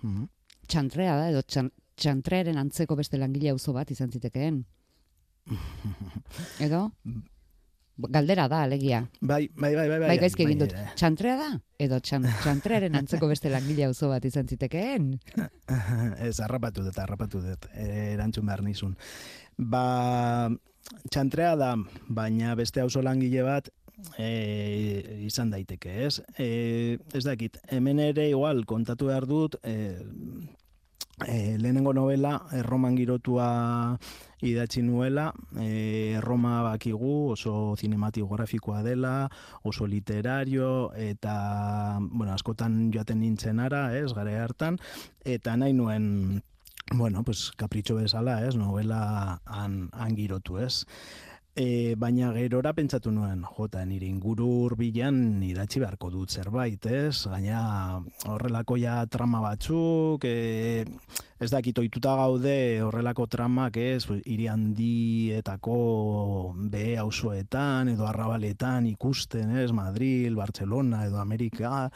Mm 0.04 0.26
txantrea 0.68 1.16
da, 1.18 1.28
edo 1.32 1.42
txan, 1.42 1.70
txantrearen 2.00 2.58
antzeko 2.60 2.96
beste 2.98 3.20
langile 3.20 3.52
auzo 3.52 3.74
bat 3.76 3.90
izan 3.94 4.12
zitekeen. 4.12 4.64
Edo? 6.66 6.90
Galdera 7.96 8.48
da, 8.50 8.64
alegia. 8.66 9.04
Bai, 9.20 9.48
bai, 9.54 9.74
bai, 9.76 9.86
bai. 9.88 9.98
Bai, 10.08 10.16
gaizki 10.18 10.42
egin 10.48 10.64
dut. 10.64 10.72
eh, 10.74 10.88
Txantrea 10.98 11.36
da? 11.38 11.50
Edo 11.78 12.00
txan, 12.02 12.24
txantrearen 12.42 12.96
antzeko 12.98 13.28
beste 13.30 13.52
langile 13.52 13.84
auzo 13.86 14.08
bat 14.10 14.24
izan 14.26 14.48
zitekeen? 14.50 15.12
Ez, 16.26 16.40
harrapatu 16.42 16.82
dut, 16.88 16.98
harrapatu 16.98 17.42
dut, 17.44 17.68
eh, 17.74 18.14
erantzun 18.16 18.50
behar 18.50 18.64
nizun. 18.66 18.96
Ba, 19.56 20.50
txantrea 21.10 21.54
da, 21.60 21.70
baina 22.10 22.56
beste 22.58 22.82
auzo 22.82 23.02
langile 23.06 23.46
bat, 23.46 23.70
e, 24.18 25.20
izan 25.28 25.54
daiteke, 25.54 25.94
ez? 26.08 26.18
E, 26.34 26.98
ez 27.14 27.22
dakit, 27.22 27.60
hemen 27.70 28.02
ere 28.02 28.26
igual 28.32 28.64
kontatu 28.66 29.06
behar 29.12 29.28
dut, 29.30 29.54
e, 29.62 30.00
e, 31.26 31.56
lehenengo 31.58 31.92
novela, 31.94 32.42
erroman 32.52 32.96
girotua 32.96 33.98
idatzi 34.44 34.82
nuela, 34.82 35.32
e, 35.56 36.18
Roma 36.20 36.62
bakigu 36.62 37.30
oso 37.32 37.76
cinematografikoa 37.78 38.82
dela, 38.82 39.30
oso 39.62 39.86
literario, 39.86 40.92
eta, 40.94 41.98
bueno, 42.00 42.34
askotan 42.34 42.90
joaten 42.92 43.22
nintzen 43.22 43.62
ara, 43.62 43.86
ez, 43.96 44.12
gare 44.12 44.36
hartan, 44.40 44.78
eta 45.24 45.56
nahi 45.56 45.72
nuen, 45.72 46.42
bueno, 46.92 47.24
pues, 47.24 47.52
kapritxo 47.56 47.96
bezala, 47.96 48.42
ez, 48.46 48.56
novela 48.56 49.40
han, 49.46 49.88
han 49.92 50.16
girotu, 50.18 50.58
ez. 50.60 50.84
E, 51.54 51.94
baina 51.94 52.32
gerora 52.34 52.72
pentsatu 52.74 53.12
nuen, 53.14 53.44
jota, 53.46 53.84
nire 53.86 54.08
inguru 54.10 54.48
hurbilan 54.64 55.38
idatzi 55.46 55.78
beharko 55.78 56.08
dut 56.10 56.34
zerbait, 56.34 56.82
ez? 56.90 57.28
Gaina 57.30 57.60
horrelako 58.26 58.74
ja 58.82 58.96
trama 59.06 59.38
batzuk, 59.44 60.26
e, 60.26 60.82
ez 61.38 61.50
dakit 61.54 61.78
ohituta 61.78 62.16
gaude 62.18 62.56
horrelako 62.82 63.28
tramak, 63.30 63.78
ez? 63.78 64.02
Hiri 64.26 64.50
handietako 64.50 65.78
be 66.74 66.98
auzoetan 66.98 67.94
edo 67.94 68.10
arrabaletan 68.10 68.90
ikusten, 68.90 69.54
ez? 69.62 69.70
Madrid, 69.70 70.34
Barcelona 70.34 71.04
edo 71.06 71.22
Amerika, 71.22 71.86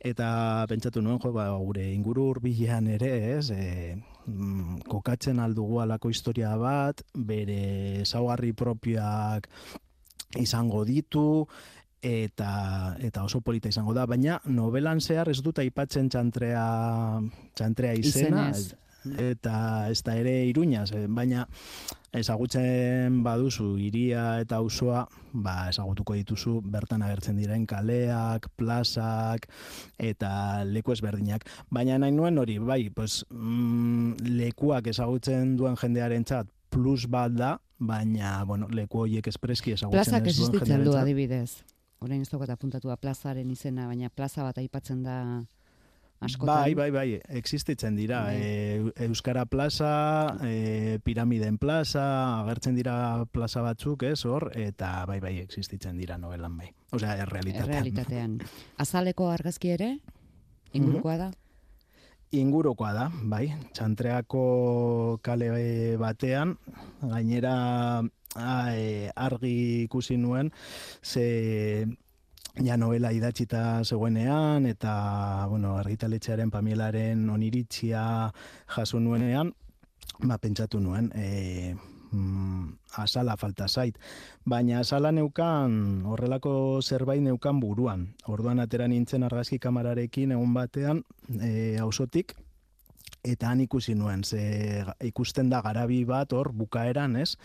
eta 0.00 0.64
pentsatu 0.72 1.04
nuen, 1.04 1.20
jo, 1.20 1.36
ba, 1.36 1.50
gure 1.60 1.84
inguru 1.92 2.30
hurbilan 2.30 2.88
ere, 2.96 3.16
ez? 3.36 3.50
E, 3.52 4.15
mm, 4.26 4.82
kokatzen 4.90 5.40
aldugu 5.40 5.80
alako 5.80 6.10
historia 6.10 6.56
bat, 6.60 7.02
bere 7.14 8.02
ezaugarri 8.02 8.52
propioak 8.52 9.48
izango 10.36 10.84
ditu, 10.84 11.46
eta 12.06 12.96
eta 13.02 13.24
oso 13.24 13.40
polita 13.40 13.70
izango 13.72 13.94
da, 13.96 14.06
baina 14.06 14.40
novelan 14.46 15.00
zehar 15.00 15.30
ez 15.32 15.40
dut 15.42 15.58
aipatzen 15.58 16.10
txantrea 16.12 16.66
txantrea 17.56 17.94
izena 17.98 18.50
Izenez. 18.50 18.85
Eta 19.18 19.88
ez 19.90 20.02
da 20.06 20.16
ere 20.18 20.34
iruñaz, 20.48 20.90
baina 21.08 21.46
ezagutzen 22.16 23.20
baduzu 23.24 23.76
hiria 23.80 24.40
eta 24.40 24.60
auzoa, 24.62 25.06
ba 25.32 25.68
ezagutuko 25.70 26.16
dituzu 26.16 26.60
bertan 26.64 27.04
agertzen 27.04 27.36
diren 27.40 27.66
kaleak, 27.68 28.48
plazak 28.56 29.48
eta 29.98 30.64
leku 30.64 30.94
ezberdinak. 30.96 31.44
Baina 31.70 31.98
nahi 31.98 32.14
nuen 32.16 32.38
hori, 32.38 32.58
bai, 32.58 32.88
pues, 32.90 33.24
mm, 33.30 34.26
lekuak 34.38 34.88
ezagutzen 34.92 35.56
duen 35.56 35.76
jendearentzat 35.76 36.48
plus 36.70 37.06
bat 37.06 37.32
da, 37.32 37.56
baina 37.78 38.42
bueno, 38.44 38.68
leku 38.72 39.04
horiek 39.04 39.26
espreski 39.28 39.76
ezagutzen 39.76 39.98
Plazak 39.98 40.26
ez 40.26 40.36
duen 40.36 40.46
existitzen 40.46 40.60
du 40.60 40.72
jendearentzat. 40.72 41.02
adibidez. 41.02 41.76
Orain 42.04 42.20
ez 42.20 42.28
daukat 42.28 42.50
apuntatua 42.52 42.96
plazaren 43.00 43.50
izena, 43.50 43.86
baina 43.88 44.10
plaza 44.12 44.44
bat 44.44 44.58
aipatzen 44.60 45.02
da 45.04 45.44
askotan. 46.20 46.62
Bai, 46.62 46.74
bai, 46.74 46.90
bai, 46.90 47.20
existitzen 47.28 47.96
dira. 47.96 48.22
E, 48.34 48.92
Euskara 49.06 49.46
plaza, 49.46 50.36
e, 50.44 50.98
piramiden 51.04 51.58
plaza, 51.58 52.04
agertzen 52.40 52.76
dira 52.78 53.24
plaza 53.32 53.62
batzuk, 53.62 54.06
ez, 54.08 54.24
hor, 54.24 54.50
eta 54.56 55.04
bai, 55.08 55.20
bai, 55.20 55.38
existitzen 55.42 55.98
dira 56.00 56.18
novelan 56.18 56.56
bai. 56.58 56.70
Osea, 56.96 57.16
errealitatean. 57.26 57.68
Errealitatean. 57.70 58.38
Azaleko 58.84 59.30
argazki 59.30 59.74
ere, 59.76 59.90
ingurukoa 60.72 61.18
da? 61.26 61.30
Ingurukoa 62.36 62.92
da, 62.92 63.10
bai. 63.30 63.46
Txantreako 63.76 65.20
kale 65.24 65.50
batean, 66.00 66.56
gainera 67.02 67.56
a, 68.36 68.56
e, 68.74 69.12
argi 69.14 69.84
ikusi 69.84 70.16
nuen, 70.20 70.52
ze 71.02 71.86
ja 72.64 72.76
novela 72.76 73.12
idatzita 73.12 73.84
zegoenean, 73.84 74.66
eta, 74.66 75.46
bueno, 75.50 75.76
argitaletxearen 75.76 76.50
pamielaren 76.50 77.28
oniritzia 77.30 78.32
jaso 78.76 79.00
nuenean, 79.00 79.52
ba, 80.22 80.38
pentsatu 80.38 80.80
nuen, 80.80 81.10
e, 81.14 81.74
mm, 82.10 82.78
asala 83.02 83.36
falta 83.36 83.68
zait. 83.68 83.98
Baina 84.44 84.80
asala 84.80 85.12
neukan, 85.12 86.04
horrelako 86.06 86.80
zerbait 86.82 87.22
neukan 87.22 87.60
buruan. 87.60 88.08
Orduan 88.26 88.60
atera 88.60 88.88
nintzen 88.88 89.26
argazki 89.26 89.58
kamararekin 89.58 90.32
egun 90.32 90.54
batean, 90.54 91.04
e, 91.40 91.76
ausotik, 91.82 92.36
eta 93.26 93.50
han 93.50 93.60
ikusi 93.60 93.94
nuen, 93.94 94.24
ze 94.24 94.84
ikusten 95.04 95.50
da 95.50 95.60
garabi 95.60 96.04
bat 96.04 96.32
hor 96.32 96.52
bukaeran, 96.52 97.16
ez? 97.16 97.36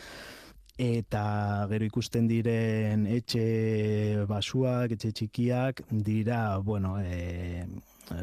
Eta 0.78 1.68
gero 1.70 1.86
ikusten 1.86 2.28
diren 2.30 3.06
etxe 3.08 4.26
basuak, 4.30 4.96
etxe 4.96 5.12
txikiak, 5.12 5.84
dira, 5.92 6.58
bueno, 6.58 6.98
e, 7.00 7.66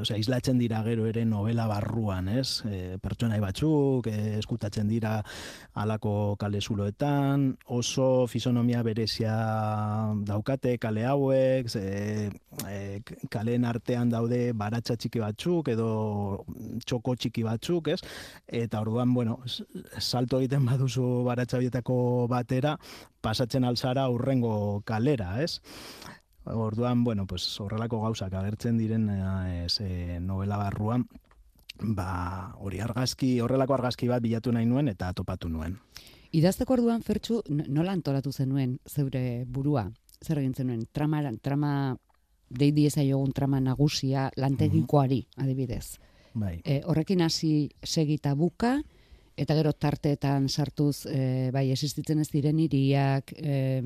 osea, 0.00 0.18
islatzen 0.20 0.58
dira 0.58 0.82
gero 0.86 1.06
ere 1.08 1.24
novela 1.24 1.66
barruan, 1.70 2.28
ez? 2.28 2.62
E, 2.68 2.98
pertsonai 3.02 3.38
batzuk, 3.42 4.08
e, 4.10 4.38
eskutatzen 4.38 4.88
dira 4.88 5.18
alako 5.78 6.36
kale 6.40 6.60
zuloetan, 6.60 7.48
oso 7.78 8.26
fisonomia 8.30 8.82
berezia 8.86 9.34
daukate 10.28 10.76
kale 10.82 11.06
hauek, 11.08 11.70
e, 11.76 12.30
e, 12.68 12.78
kalen 13.32 13.64
artean 13.68 14.12
daude 14.12 14.52
baratza 14.52 14.96
txiki 14.96 15.22
batzuk 15.22 15.72
edo 15.74 15.90
txoko 16.84 17.16
txiki 17.16 17.46
batzuk, 17.46 17.92
ez? 17.94 18.00
Eta 18.46 18.82
orduan, 18.84 19.14
bueno, 19.14 19.40
salto 19.98 20.42
egiten 20.42 20.66
baduzu 20.68 21.24
baratza 21.26 21.60
bietako 21.62 22.28
batera, 22.30 22.76
pasatzen 23.20 23.64
alzara 23.64 24.08
urrengo 24.12 24.82
kalera, 24.86 25.34
ez? 25.42 25.58
Orduan, 26.54 27.04
bueno, 27.04 27.26
pues 27.26 27.44
horrelako 27.60 28.00
gauzak 28.02 28.32
agertzen 28.34 28.78
diren 28.78 29.08
e, 29.10 30.18
novela 30.20 30.56
barruan, 30.56 31.06
ba, 31.80 32.54
hori 32.58 32.80
argazki, 32.80 33.38
horrelako 33.40 33.74
argazki 33.74 34.08
bat 34.08 34.22
bilatu 34.22 34.52
nahi 34.52 34.66
nuen 34.66 34.88
eta 34.88 35.12
topatu 35.12 35.48
nuen. 35.48 35.78
Idazteko 36.32 36.74
orduan 36.76 37.02
fertxu 37.02 37.40
nola 37.48 37.92
antolatu 37.92 38.32
zenuen 38.32 38.78
zeure 38.88 39.44
burua? 39.46 39.86
Zer 40.24 40.42
egin 40.42 40.54
zenuen? 40.54 40.84
Trama, 40.92 41.22
trama 41.42 41.72
deidi 42.48 42.86
ezaiogun 42.88 43.32
trama 43.32 43.60
nagusia 43.60 44.30
lantegikoari, 44.36 45.22
adibidez. 45.36 45.98
Bai. 46.34 46.58
E, 46.64 46.82
horrekin 46.84 47.22
hasi 47.22 47.70
segita 47.82 48.34
buka, 48.34 48.78
eta 49.38 49.54
gero 49.54 49.72
tarteetan 49.72 50.48
sartuz 50.48 51.06
e, 51.06 51.50
bai 51.54 51.68
existitzen 51.70 52.18
ez 52.22 52.28
diren 52.32 52.58
hiriak, 52.58 53.32
e, 53.38 53.82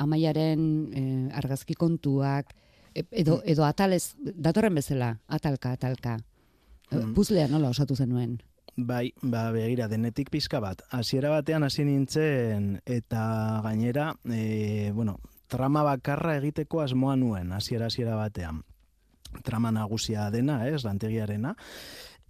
amaiaren 0.00 0.62
e, 0.88 1.04
argazki 1.36 1.76
kontuak, 1.76 2.54
e, 2.94 3.04
edo, 3.22 3.42
edo 3.44 3.66
atalez, 3.68 4.14
datorren 4.16 4.74
bezala, 4.80 5.16
atalka, 5.28 5.74
atalka. 5.76 6.16
Mm. 6.90 7.12
Puzlea 7.16 7.48
nola 7.52 7.72
osatu 7.74 7.96
zenuen? 7.96 8.38
Bai, 8.76 9.10
ba, 9.22 9.50
begira, 9.52 9.88
denetik 9.88 10.30
pizka 10.32 10.60
bat. 10.60 10.82
Hasiera 10.92 11.30
batean 11.32 11.64
hasi 11.64 11.84
nintzen, 11.84 12.76
eta 12.84 13.60
gainera, 13.64 14.10
e, 14.28 14.92
bueno, 14.96 15.18
trama 15.52 15.84
bakarra 15.86 16.36
egiteko 16.40 16.82
asmoa 16.84 17.16
nuen, 17.20 17.52
hasiera 17.56 17.88
hasiera 17.90 18.16
batean. 18.16 18.64
Trama 19.44 19.72
nagusia 19.74 20.30
dena, 20.32 20.62
ez, 20.68 20.84
lantegiarena 20.84 21.56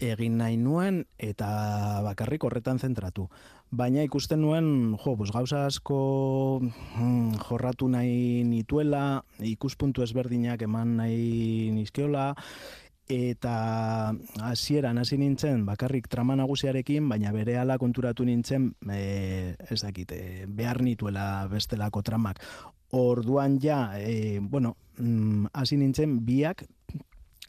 egin 0.03 0.37
nahi 0.39 0.57
nuen 0.61 1.05
eta 1.19 2.03
bakarrik 2.05 2.45
horretan 2.45 2.79
zentratu. 2.79 3.29
Baina 3.71 4.05
ikusten 4.07 4.41
nuen, 4.41 4.97
jo, 5.03 5.17
bus, 5.19 5.33
gauza 5.35 5.65
asko 5.67 6.61
mm, 6.63 7.39
jorratu 7.49 7.89
nahi 7.91 8.45
nituela, 8.47 9.23
ikuspuntu 9.43 10.05
ezberdinak 10.05 10.63
eman 10.63 10.97
nahi 11.01 11.73
nizkiola, 11.75 12.29
eta 13.11 14.13
hasieran 14.43 14.99
hasi 14.99 15.19
nintzen 15.19 15.65
bakarrik 15.67 16.09
trama 16.11 16.37
nagusiarekin, 16.37 17.09
baina 17.09 17.33
berehala 17.35 17.79
konturatu 17.79 18.25
nintzen, 18.27 18.73
e, 18.91 19.57
ez 19.71 19.81
dakit, 19.83 20.13
e, 20.13 20.47
behar 20.47 20.83
nituela 20.83 21.47
bestelako 21.51 22.03
tramak. 22.03 22.43
Orduan 22.95 23.59
ja, 23.63 23.99
e, 23.99 24.39
bueno, 24.41 24.77
mm, 24.99 25.53
hasi 25.55 25.77
nintzen 25.77 26.21
biak 26.27 26.67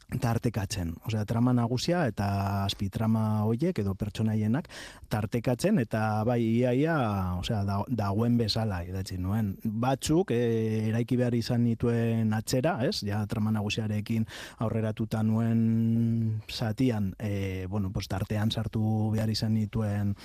tartekatzen. 0.08 0.94
Osea, 1.04 1.26
trama 1.28 1.52
nagusia 1.52 2.06
eta 2.08 2.64
azpi 2.64 2.88
trama 2.88 3.42
hoiek 3.44 3.76
edo 3.82 3.92
pertsonaienak 3.98 4.70
tartekatzen 5.12 5.78
eta 5.82 6.24
bai 6.24 6.40
iaia, 6.40 6.94
osea, 7.36 7.60
dagoen 7.88 8.38
bezala 8.40 8.80
idatzi 8.88 9.18
nuen. 9.20 9.52
Batzuk 9.64 10.32
e, 10.32 10.40
eraiki 10.88 11.18
behar 11.20 11.36
izan 11.36 11.66
nituen 11.68 12.32
atzera, 12.32 12.78
ez? 12.88 13.02
Ja, 13.04 13.20
trama 13.28 13.52
nagusiarekin 13.52 14.24
aurreratuta 14.64 15.22
nuen 15.22 16.40
satian, 16.48 17.12
e, 17.20 17.66
bueno, 17.68 17.92
pues, 17.92 18.08
tartean 18.08 18.50
sartu 18.50 19.10
behar 19.12 19.28
izan 19.28 19.54
nituen 19.58 20.16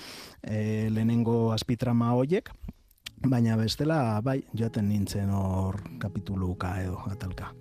e, 0.41 0.89
lehenengo 0.91 1.51
azpi 1.51 1.75
trama 1.75 2.13
hoiek, 2.15 2.53
baina 3.27 3.59
bestela, 3.59 4.21
bai, 4.23 4.39
joaten 4.55 4.87
nintzen 4.87 5.31
hor 5.35 5.81
kapituluka 5.99 6.77
edo 6.83 7.03
atalka. 7.11 7.51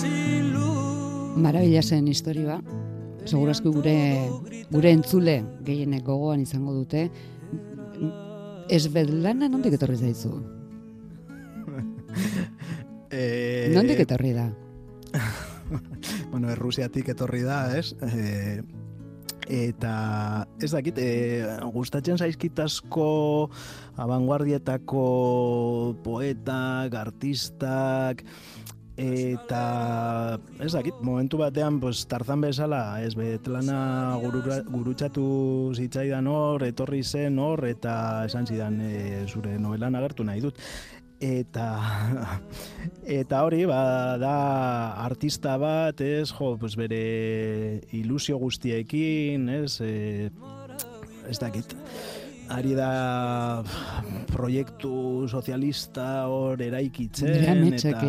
Sin 0.00 0.52
luz. 0.54 1.36
Marabila 1.36 1.82
zen 1.82 2.08
historia. 2.08 2.60
Segurazko 3.26 3.72
gure 3.74 3.96
gure 4.70 4.92
entzule 4.92 5.40
gehienek 5.66 6.04
gogoan 6.06 6.44
izango 6.44 6.74
dute. 6.76 7.08
Ez 8.70 8.84
bedlana 8.92 9.48
nondik 9.48 9.76
etorri 9.78 9.98
zaizu? 9.98 10.32
eh, 13.14 13.72
nondik 13.74 14.02
etorri 14.06 14.32
da? 14.36 14.48
bueno, 16.32 16.50
Errusiatik 16.52 17.12
etorri 17.14 17.44
da, 17.46 17.60
ez? 17.78 17.92
Eh, 18.02 18.60
eta 19.46 19.94
ez 20.62 20.72
dakit, 20.72 20.98
e, 20.98 21.10
gustatzen 21.74 22.18
zaizkitasko 22.18 23.06
abanguardietako 24.02 25.04
poetak, 26.02 26.94
artistak, 26.98 28.24
eta 28.96 30.38
ez 30.64 30.72
dakit, 30.72 30.96
momentu 31.04 31.36
batean 31.40 31.78
pues, 31.80 32.06
tarzan 32.08 32.40
bezala, 32.40 33.02
ez 33.04 33.12
betlana 33.16 34.16
gurutzatu 34.20 35.26
zitzaidan 35.76 36.26
hor, 36.32 36.64
etorri 36.64 37.02
zen 37.04 37.38
hor, 37.38 37.66
eta 37.68 38.24
esan 38.24 38.48
zidan 38.48 38.80
e, 38.80 39.24
zure 39.28 39.58
novelan 39.60 39.98
agertu 40.00 40.24
nahi 40.24 40.40
dut. 40.40 40.60
Eta 41.20 41.66
eta 43.20 43.42
hori 43.44 43.64
ba, 43.68 44.16
da 44.20 44.36
artista 45.04 45.56
bat, 45.60 46.00
ez, 46.00 46.30
jo, 46.32 46.54
pues 46.60 46.76
bere 46.76 47.80
ilusio 47.96 48.40
guztiekin, 48.40 49.48
ez, 49.60 49.80
e, 49.84 50.30
ez 51.28 51.38
dakit, 51.40 51.76
ari 52.52 52.74
da 52.78 53.62
proiektu 54.30 55.26
sozialista 55.28 56.26
hor 56.30 56.62
eraikitzen, 56.62 57.72
eta 57.74 58.00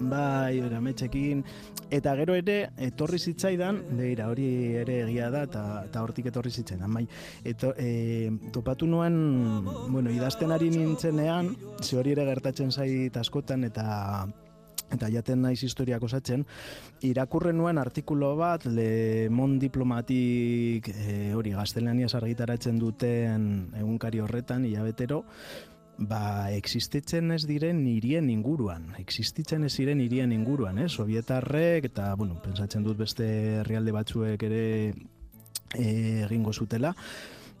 bai, 0.00 0.58
erametxekin, 0.58 1.44
Eta 1.90 2.12
gero 2.14 2.36
ere, 2.38 2.56
etorri 2.86 3.18
zitzaidan, 3.18 3.80
beira, 3.98 4.28
hori 4.30 4.46
ere 4.78 5.00
egia 5.08 5.26
da, 5.34 5.42
eta, 5.48 5.62
eta 5.88 6.02
hortik 6.06 6.28
etorri 6.30 6.52
zitzaidan. 6.54 6.92
Bai, 6.94 7.02
eto, 7.50 7.72
e, 7.74 8.30
topatu 8.54 8.86
nuen, 8.86 9.16
bueno, 9.90 10.12
idazten 10.14 10.54
ari 10.54 10.70
nintzenean, 10.70 11.50
ze 11.82 11.98
hori 11.98 12.14
ere 12.14 12.28
gertatzen 12.30 12.70
zait 12.70 13.18
askotan, 13.18 13.66
eta 13.66 13.88
eta 14.90 15.08
jaten 15.12 15.42
naiz 15.44 15.60
historiak 15.64 16.02
osatzen, 16.02 16.44
irakurren 17.06 17.58
nuen 17.58 17.78
artikulo 17.78 18.34
bat, 18.38 18.66
Le 18.66 19.28
Mon 19.30 19.58
Diplomatik, 19.58 20.90
e, 20.90 21.32
hori, 21.34 21.54
gaztelania 21.54 22.10
argitaratzen 22.12 22.78
duten 22.78 23.44
egunkari 23.78 24.20
horretan, 24.20 24.64
hilabetero, 24.66 25.24
ba, 26.00 26.50
existitzen 26.56 27.30
ez 27.34 27.44
diren 27.46 27.84
hirien 27.86 28.30
inguruan, 28.32 28.94
existitzen 28.98 29.64
ez 29.68 29.74
diren 29.76 30.00
hirien 30.00 30.32
inguruan, 30.32 30.80
eh? 30.80 30.88
Sovietarrek, 30.88 31.90
eta, 31.92 32.14
bueno, 32.16 32.40
pensatzen 32.42 32.86
dut 32.86 32.98
beste 32.98 33.26
herrialde 33.60 33.92
batzuek 33.92 34.42
ere 34.48 34.64
e, 35.76 36.24
egingo 36.24 36.52
zutela, 36.52 36.94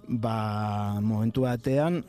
ba, 0.08 1.00
momentu 1.04 1.44
batean, 1.46 2.02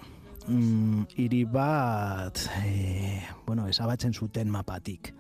mm, 0.47 1.05
hiri 1.17 1.43
bat, 1.45 2.39
e, 2.65 3.21
bueno, 3.45 3.67
esabatzen 3.67 4.13
zuten 4.13 4.49
mapatik, 4.49 5.13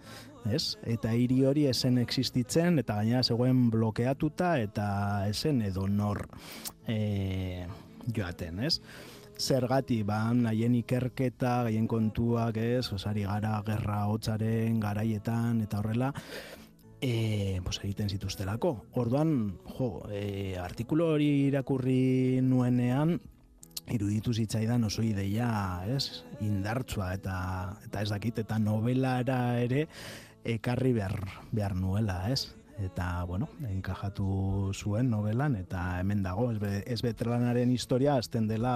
ez? 0.49 0.77
Eta 0.87 1.13
hiri 1.13 1.43
hori 1.45 1.67
esen 1.69 1.99
existitzen, 2.01 2.79
eta 2.81 2.97
gaina 3.01 3.23
zegoen 3.23 3.69
blokeatuta, 3.73 4.57
eta 4.59 4.87
esen 5.29 5.61
edo 5.61 5.87
nor 5.87 6.27
e, 6.87 7.65
joaten, 8.07 8.63
ez? 8.65 8.79
Zergati, 9.41 10.03
ba, 10.05 10.23
nahien 10.37 10.75
ikerketa, 10.77 11.63
gaien 11.67 11.87
kontuak, 11.89 12.57
ez? 12.61 12.91
Osari 12.93 13.25
gara, 13.25 13.55
gerra 13.65 14.03
hotzaren, 14.11 14.79
garaietan, 14.79 15.63
eta 15.65 15.79
horrela, 15.81 16.11
e, 17.01 17.59
pues, 17.65 17.79
egiten 17.81 18.09
zituztelako. 18.09 18.75
Orduan, 19.01 19.33
jo, 19.77 20.03
e, 20.13 20.55
artikulo 20.61 21.09
hori 21.15 21.31
irakurri 21.47 22.39
nuenean, 22.45 23.17
iruditu 23.89 24.33
zitzaidan 24.33 24.83
oso 24.83 25.03
ideia, 25.03 25.83
ez? 25.87 26.23
Indartsua 26.41 27.13
eta 27.17 27.35
eta 27.85 28.01
ez 28.01 28.09
dakit 28.09 28.43
eta 28.43 28.59
novelara 28.59 29.59
ere 29.61 29.87
ekarri 30.43 30.93
behar, 30.93 31.19
behar 31.51 31.75
nuela, 31.75 32.23
ez? 32.31 32.49
Eta, 32.81 33.23
bueno, 33.29 33.47
enkajatu 33.69 34.71
zuen 34.73 35.11
novelan, 35.11 35.55
eta 35.59 35.99
hemen 35.99 36.23
dago, 36.25 36.47
ez, 36.51 36.57
be, 36.57 36.71
ez 36.89 37.01
betrelanaren 37.05 37.69
historia 37.69 38.15
azten 38.17 38.47
dela 38.49 38.73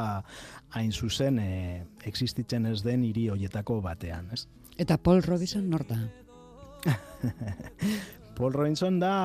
hain 0.78 0.92
zuzen 0.92 1.40
e, 1.42 1.86
existitzen 2.06 2.68
ez 2.70 2.84
den 2.86 3.04
hiri 3.08 3.28
hoietako 3.34 3.80
batean, 3.82 4.30
ez? 4.36 4.46
Eta 4.78 5.00
Paul 5.02 5.24
Robinson 5.26 5.70
norta? 5.72 5.98
Paul 8.38 8.54
Robinson 8.54 9.00
da 9.00 9.16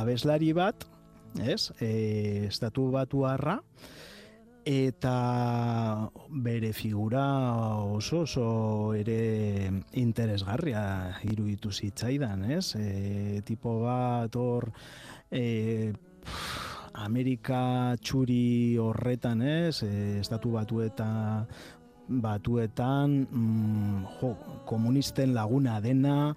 abeslari 0.00 0.54
bat, 0.56 0.86
ez? 1.44 1.68
E, 1.82 2.46
estatu 2.48 2.88
batu 2.94 3.26
harra, 3.28 3.58
eta 4.64 6.10
bere 6.28 6.72
figura 6.72 7.22
oso 7.84 8.22
oso 8.26 8.94
ere 8.94 9.70
interesgarria 9.92 11.14
iruditu 11.24 11.72
zitzaidan, 11.72 12.44
ez? 12.50 12.74
E, 12.76 13.42
tipo 13.44 13.80
bat 13.84 14.36
hor 14.36 14.70
e, 15.30 15.92
Amerika 16.98 17.96
txuri 18.02 18.76
horretan, 18.82 19.42
ez? 19.42 19.82
E, 19.82 20.20
estatu 20.20 20.52
batu 20.58 20.82
eta 20.84 21.08
batuetan 22.08 23.26
mm, 23.30 24.04
jo, 24.18 24.34
komunisten 24.66 25.34
laguna 25.34 25.80
dena, 25.80 26.34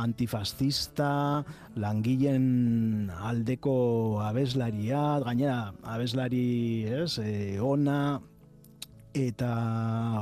antifascista, 0.00 1.44
langileen 1.80 3.10
aldeko 3.14 3.76
abeslaria, 4.24 5.02
gainera 5.24 5.72
abeslari, 5.94 6.84
ez, 7.02 7.18
e, 7.22 7.60
ona, 7.62 8.18
eta, 9.14 9.54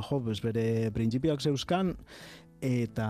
jo, 0.09 0.21
bez 0.27 0.39
bere 0.45 0.65
printzipioak 0.93 1.41
zeuzkan, 1.41 1.95
eta 2.63 3.07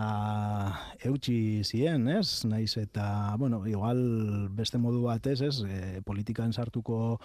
eutxi 1.06 1.62
zien, 1.68 2.08
ez? 2.10 2.42
Naiz 2.50 2.74
eta, 2.82 3.36
bueno, 3.38 3.62
igual 3.70 4.02
beste 4.58 4.80
modu 4.82 5.04
batez, 5.06 5.40
ez? 5.46 5.60
E, 5.62 6.02
politikan 6.06 6.54
sartuko 6.54 7.20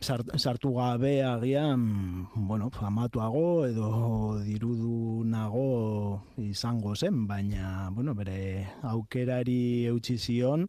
sartu 0.00 0.72
gabe 0.74 1.22
agian, 1.24 2.28
bueno, 2.34 2.70
famatuago 2.70 3.66
edo 3.66 4.38
dirudu 4.44 5.24
nago 5.24 6.22
izango 6.38 6.94
zen, 6.94 7.26
baina, 7.26 7.90
bueno, 7.90 8.14
bere 8.14 8.68
aukerari 8.82 9.86
eutxi 9.90 10.18
zion 10.18 10.68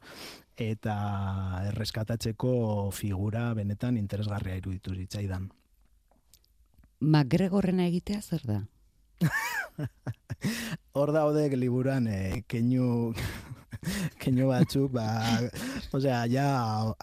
eta 0.58 0.96
erreskatatzeko 1.70 2.92
figura 2.92 3.54
benetan 3.54 3.98
interesgarria 3.98 4.58
iruditu 4.58 4.96
zitzaidan. 4.96 5.50
Magregorrena 7.00 7.86
egitea 7.88 8.22
zer 8.22 8.44
da? 8.44 8.60
Hor 10.98 11.12
daude 11.15 11.48
liburan 11.56 12.08
eh, 12.08 12.44
keinu 12.48 13.13
keino 14.30 14.50
batzuk, 14.52 14.92
ba, 14.94 15.06
osea, 15.98 16.22
ja, 16.30 16.46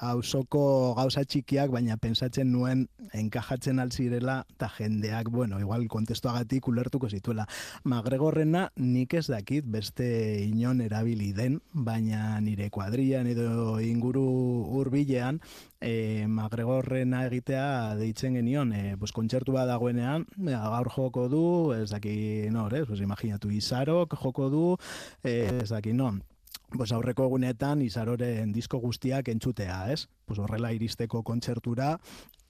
hausoko 0.08 0.94
gauza 0.94 1.24
txikiak, 1.26 1.72
baina 1.74 1.96
pensatzen 1.98 2.52
nuen 2.52 2.84
enkajatzen 3.16 3.80
alzirela, 3.82 4.40
eta 4.54 4.68
jendeak, 4.76 5.30
bueno, 5.34 5.58
igual 5.62 5.86
kontestuagatik 5.90 6.68
ulertuko 6.70 7.10
zituela. 7.10 7.46
Magregorrena 7.84 8.68
nik 8.78 9.16
ez 9.18 9.26
dakit 9.30 9.66
beste 9.66 10.06
inon 10.44 10.84
erabili 10.84 11.32
den, 11.34 11.58
baina 11.72 12.38
nire 12.44 12.68
kuadrian 12.70 13.26
edo 13.30 13.80
inguru 13.82 14.26
hurbilean, 14.76 15.40
e, 15.80 16.26
magregorrena 16.30 17.24
egitea 17.26 17.96
deitzen 17.98 18.38
genion, 18.38 18.72
e, 18.72 18.94
pues, 19.00 19.10
kontzertu 19.16 19.56
bat 19.56 19.66
dagoenean, 19.70 20.28
gaur 20.46 20.92
joko 20.94 21.26
du, 21.32 21.44
ez 21.74 21.90
daki, 21.90 22.16
no, 22.54 22.68
pues, 22.70 23.02
imaginatu, 23.02 23.50
izarok 23.50 24.14
joko 24.22 24.50
du, 24.52 24.64
e, 25.24 25.36
ez 25.64 25.70
daki, 25.74 25.96
no, 25.96 26.14
pues 26.74 26.92
aurreko 26.92 27.26
egunetan 27.28 27.82
izaroren 27.82 28.52
disko 28.52 28.78
guztiak 28.82 29.28
entzutea, 29.28 29.92
ez? 29.92 30.08
Pues 30.26 30.38
horrela 30.42 30.72
iristeko 30.74 31.22
kontzertura 31.22 31.96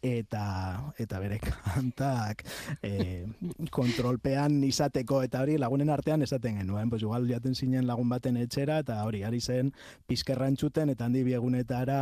eta 0.07 0.93
eta 1.03 1.19
bere 1.19 1.39
kantak 1.41 2.45
e, 2.85 3.27
kontrolpean 3.79 4.59
izateko 4.65 5.23
eta 5.27 5.43
hori 5.43 5.57
lagunen 5.59 5.91
artean 5.91 6.23
esaten 6.23 6.61
genuen, 6.61 6.91
pues 6.91 7.03
igual 7.03 7.27
jaten 7.29 7.55
zinen 7.55 7.87
lagun 7.87 8.09
baten 8.09 8.37
etxera 8.37 8.79
eta 8.85 9.03
hori 9.05 9.23
ari 9.25 9.41
zen 9.41 9.73
pizkerra 10.07 10.49
entzuten 10.49 10.93
eta 10.93 11.07
handi 11.07 11.25
biegunetara 11.27 12.01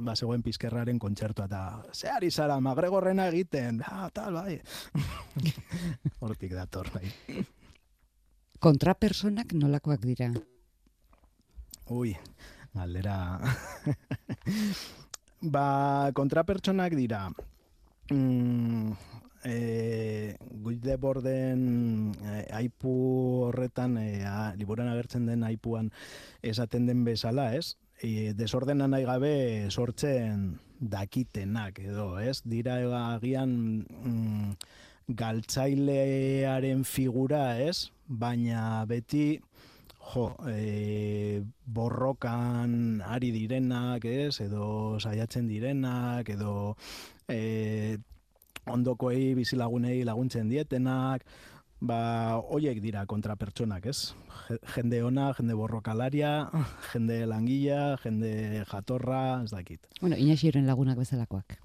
ba 0.00 0.16
zegoen 0.16 0.42
pizkerraren 0.42 0.98
kontzertua 0.98 1.46
eta 1.46 1.62
ze 1.92 2.10
ari 2.10 2.30
zara 2.30 2.60
magregorrena 2.60 3.28
egiten, 3.28 3.82
ah, 3.86 4.10
tal 4.12 4.34
bai. 4.34 4.60
Hortik 6.20 6.52
dator 6.52 6.90
bai. 6.94 7.06
Kontrapersonak 8.60 9.52
nolakoak 9.54 10.04
dira? 10.04 10.32
Ui, 11.88 12.16
galdera. 12.74 13.38
ba, 15.54 16.10
kontrapertsonak 16.18 16.96
dira. 16.98 17.28
Mm, 18.10 18.90
e, 19.44 20.34
de 20.82 20.96
borden 20.96 22.12
e, 22.18 22.46
aipu 22.58 22.90
horretan, 23.46 23.98
e, 24.02 24.24
a, 24.26 24.52
liburan 24.58 24.90
agertzen 24.90 25.26
den 25.30 25.44
aipuan 25.46 25.92
esaten 26.42 26.86
den 26.90 27.04
bezala, 27.06 27.52
ez? 27.54 27.76
E, 28.02 28.32
desordenan 28.34 28.90
nahi 28.90 29.06
gabe 29.06 29.70
sortzen 29.70 30.58
dakitenak 30.80 31.78
edo, 31.78 32.18
ez? 32.18 32.42
Dira 32.42 32.80
agian 33.14 33.86
mm, 33.86 34.56
galtzailearen 35.06 36.82
figura, 36.82 37.60
ez? 37.62 37.92
Baina 38.06 38.82
beti 38.90 39.38
jo, 40.14 40.26
e, 40.48 41.42
borrokan 41.66 43.02
ari 43.02 43.32
direnak, 43.34 44.04
ez, 44.04 44.40
edo 44.44 44.98
saiatzen 45.00 45.48
direnak, 45.50 46.28
edo 46.30 46.76
e, 47.28 47.98
ondokoei 48.70 49.34
bizilagunei 49.38 50.02
laguntzen 50.06 50.48
dietenak, 50.50 51.26
ba, 51.80 51.98
hoiek 52.52 52.80
dira 52.82 53.04
kontrapertsonak, 53.06 53.86
ez? 53.90 54.14
Jende 54.74 55.02
ona, 55.04 55.30
jende 55.36 55.56
borrokalaria, 55.58 56.32
jende 56.92 57.24
langila, 57.26 57.96
jende 58.04 58.64
jatorra, 58.70 59.42
ez 59.42 59.52
dakit. 59.52 59.90
Bueno, 60.00 60.16
inaxiren 60.16 60.66
lagunak 60.66 60.98
bezalakoak. 61.02 61.58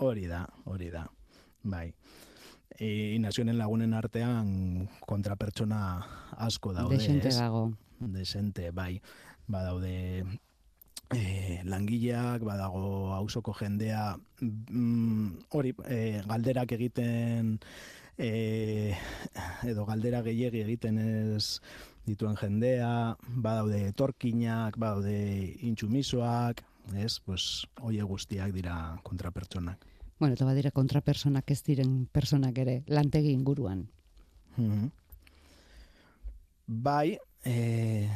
Hori 0.00 0.26
da, 0.26 0.46
hori 0.64 0.90
da, 0.92 1.06
bai 1.62 1.90
e, 2.80 3.14
inazionen 3.14 3.58
lagunen 3.60 3.92
artean 3.94 4.88
kontrapertsona 5.06 5.80
asko 6.48 6.72
daude. 6.72 6.96
Desente 6.96 7.34
dago. 7.36 7.66
Desente, 8.00 8.70
bai. 8.72 8.94
Badaude 9.50 10.24
e, 11.12 11.60
langileak, 11.68 12.42
badago 12.46 13.12
hausoko 13.18 13.52
jendea, 13.58 14.14
mm, 14.40 15.50
hori, 15.50 15.74
e, 15.84 16.22
galderak 16.26 16.72
egiten, 16.78 17.58
e, 18.16 18.96
edo 19.68 19.84
galdera 19.88 20.22
gehiegi 20.24 20.64
egiten 20.64 20.98
ez 21.04 21.60
dituen 22.08 22.38
jendea, 22.40 23.16
badaude 23.28 23.92
torkinak, 23.92 24.78
badaude 24.80 25.18
intsumisoak, 25.68 26.64
ez, 26.96 27.18
pues, 27.20 27.66
oie 27.84 28.02
guztiak 28.02 28.54
dira 28.56 28.74
kontrapertsonak. 29.04 29.89
Bueno, 30.20 30.34
eta 30.36 30.44
badira 30.44 30.70
kontrapersonak 30.70 31.50
ez 31.50 31.62
diren 31.64 32.04
personak 32.12 32.58
ere, 32.60 32.82
lantegi 32.86 33.32
inguruan. 33.32 33.86
Mm 34.56 34.90
Bai, 36.70 37.18
e, 37.42 38.08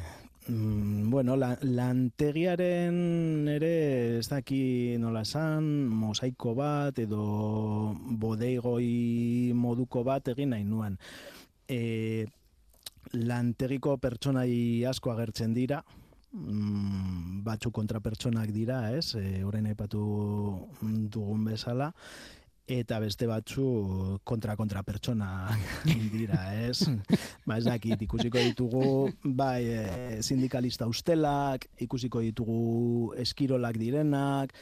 mm, 0.46 1.10
bueno, 1.10 1.34
la, 1.34 1.48
lantegiaren 1.60 3.48
ere 3.50 4.18
ez 4.20 4.28
daki 4.30 4.94
nola 5.02 5.24
esan, 5.26 5.66
mosaiko 5.88 6.52
bat 6.54 7.00
edo 7.02 7.24
bodeigoi 8.22 9.50
moduko 9.58 10.04
bat 10.06 10.30
egin 10.30 10.54
nahi 10.54 10.62
nuen. 10.68 11.00
E, 11.66 12.28
lantegiko 13.18 13.96
pertsonai 13.98 14.84
asko 14.86 15.10
agertzen 15.10 15.56
dira, 15.56 15.82
mm, 16.34 17.42
batzu 17.46 17.70
kontra 17.72 18.00
pertsonak 18.04 18.50
dira, 18.54 18.90
ez, 18.92 19.14
e, 19.14 19.42
orain 19.46 19.66
aipatu 19.70 20.04
dugun 20.82 21.44
bezala, 21.46 21.92
eta 22.66 22.98
beste 22.98 23.26
batzu 23.28 24.18
kontra 24.24 24.56
kontra 24.56 24.82
pertsona 24.82 25.52
dira, 26.14 26.40
ez? 26.64 26.88
Ba, 27.46 27.58
ez 27.58 27.66
dakit, 27.66 28.00
ikusiko 28.06 28.40
ditugu 28.40 28.86
bai, 29.24 29.62
e, 29.68 30.22
sindikalista 30.22 30.88
ustelak, 30.88 31.68
ikusiko 31.84 32.24
ditugu 32.24 33.12
eskirolak 33.20 33.78
direnak, 33.80 34.54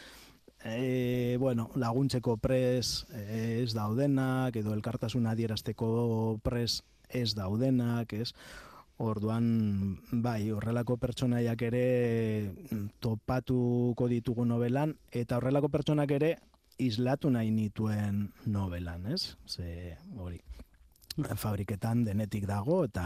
e, 0.65 1.37
bueno, 1.39 1.71
laguntzeko 1.79 2.37
pres 2.43 3.05
ez 3.13 3.73
daudenak, 3.75 4.57
edo 4.59 4.75
elkartasun 4.75 5.31
adierazteko 5.31 6.41
pres 6.43 6.83
ez 7.09 7.33
daudenak, 7.39 8.13
ez? 8.19 8.33
Orduan, 9.03 9.47
bai, 10.23 10.53
horrelako 10.55 10.95
pertsonaiak 11.03 11.63
ere 11.67 11.87
topatuko 13.03 14.07
ditugu 14.07 14.45
novelan, 14.47 14.95
eta 15.11 15.41
horrelako 15.41 15.73
pertsonak 15.75 16.13
ere 16.15 16.37
islatu 16.79 17.31
nahi 17.35 17.51
nituen 17.51 18.29
novelan, 18.47 19.09
ez? 19.11 19.35
Ze, 19.51 19.97
hori, 20.23 20.39
fabriketan 21.19 22.05
denetik 22.07 22.47
dago, 22.47 22.85
eta 22.87 23.05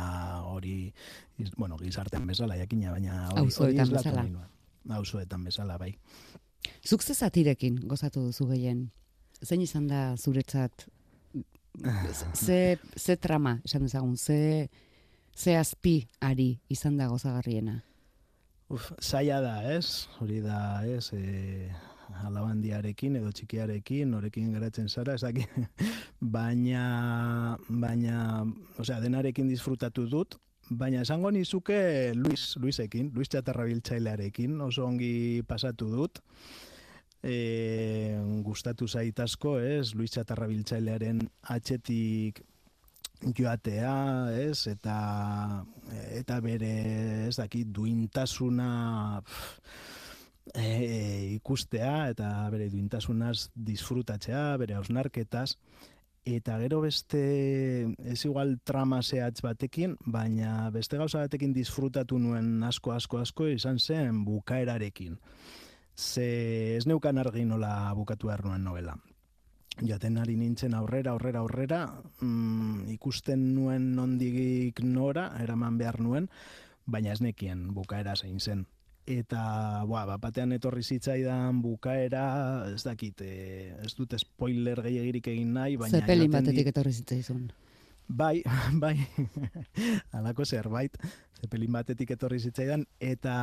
hori, 0.50 0.92
bueno, 1.56 1.78
gizartean 1.80 2.28
bezala, 2.28 2.58
jakina, 2.60 2.92
baina 2.92 3.22
hori, 3.32 3.54
hori 3.56 3.80
islatu 3.80 4.12
nahi 4.18 4.34
nuen. 4.34 4.52
Hauzoetan 4.98 5.48
bezala, 5.48 5.78
bai. 5.80 5.94
Zuk 6.84 7.02
ze 7.02 7.14
zatirekin 7.14 7.80
gozatu 7.88 8.20
duzu 8.28 8.46
gehien? 8.52 8.90
Zein 9.42 9.64
izan 9.64 9.88
da 9.88 10.02
zuretzat 10.16 10.86
ze, 12.46 12.78
ze 12.96 13.16
trama, 13.16 13.60
esan 13.64 13.88
dezagun, 13.88 14.16
ze, 14.16 14.68
ze 15.36 15.56
azpi 15.56 16.06
ari 16.20 16.56
izan 16.68 16.96
da 16.96 17.08
gozagarriena? 17.08 17.82
Uf, 18.68 18.90
zaila 19.00 19.40
da, 19.40 19.58
ez? 19.76 20.08
Hori 20.18 20.40
da, 20.42 20.82
ez? 20.88 21.12
E, 21.14 21.68
alabandiarekin 22.26 23.18
edo 23.20 23.30
txikiarekin, 23.34 24.10
norekin 24.10 24.50
geratzen 24.56 24.88
zara, 24.88 25.14
ez 25.14 25.22
daki, 25.22 25.44
baina, 26.36 27.56
baina, 27.68 28.42
osea, 28.80 28.98
denarekin 29.04 29.50
disfrutatu 29.52 30.06
dut, 30.10 30.38
baina 30.70 31.04
esango 31.06 31.30
nizuke 31.30 31.78
Luis, 32.16 32.56
Luisekin, 32.58 33.12
Luis 33.14 33.30
Txatarra 33.30 33.68
biltzailearekin, 33.68 34.58
oso 34.66 34.86
ongi 34.88 35.44
pasatu 35.46 35.90
dut, 35.92 36.22
e, 37.22 38.18
gustatu 38.46 38.88
zaitasko, 38.88 39.58
ez, 39.62 39.94
Luis 39.94 40.16
Txatarra 40.16 40.50
biltzailearen 40.50 41.22
atxetik 41.54 42.42
joatea, 43.22 43.94
ez, 44.36 44.66
eta 44.70 45.64
eta 46.16 46.40
bere, 46.40 46.72
ez 47.28 47.36
dakit, 47.36 47.68
duintasuna, 47.72 49.22
e, 50.54 50.68
ikustea 51.36 52.08
eta 52.12 52.30
bere 52.52 52.68
duintasunaz 52.70 53.50
disfrutatzea, 53.54 54.56
bere 54.60 54.76
hausnarketaz, 54.78 55.56
eta 56.26 56.58
gero 56.58 56.80
beste 56.82 57.22
ez 58.02 58.20
igual 58.26 58.56
trama 58.64 59.02
zehatz 59.02 59.40
batekin, 59.46 59.96
baina 60.04 60.70
beste 60.74 60.98
gauza 60.98 61.22
batekin 61.22 61.54
disfrutatu 61.54 62.18
nuen 62.18 62.62
asko, 62.66 62.92
asko, 62.92 63.22
asko 63.22 63.46
izan 63.52 63.78
zen 63.78 64.24
bukaerarekin. 64.26 65.18
Ze 65.96 66.76
ez 66.76 66.86
neukan 66.86 67.18
argi 67.18 67.46
nola 67.48 67.92
bukatu 67.96 68.28
behar 68.28 68.44
nuen 68.44 68.64
novela. 68.64 68.96
Jaten 69.84 70.16
ari 70.18 70.36
nintzen 70.40 70.74
aurrera, 70.74 71.12
aurrera, 71.12 71.42
aurrera, 71.44 71.80
mm, 72.20 72.88
ikusten 72.94 73.54
nuen 73.54 73.90
nondigik 73.96 74.80
nora, 74.84 75.28
eraman 75.42 75.76
behar 75.76 76.00
nuen, 76.00 76.30
baina 76.86 77.12
ez 77.12 77.20
nekien 77.20 77.74
bukaera 77.74 78.16
zein 78.16 78.40
zen 78.40 78.64
eta 79.06 79.86
ba, 79.86 80.02
batean 80.18 80.52
etorri 80.56 80.82
zitzaidan 80.82 81.62
bukaera, 81.62 82.66
ez 82.74 82.82
dakit, 82.82 83.22
e, 83.22 83.70
ez 83.86 83.94
dut 83.94 84.16
spoiler 84.18 84.82
gehiagirik 84.82 85.30
egin 85.30 85.54
nahi, 85.54 85.78
baina... 85.78 86.00
Zepelin 86.00 86.32
batetik 86.34 86.72
etorri 86.72 86.92
zitzaizun. 86.92 87.46
Bai, 88.08 88.42
bai, 88.82 88.96
alako 90.18 90.44
zerbait, 90.44 90.98
zepelin 91.36 91.72
batetik 91.72 92.10
etorri 92.14 92.38
zitzaidan, 92.40 92.86
eta 93.02 93.36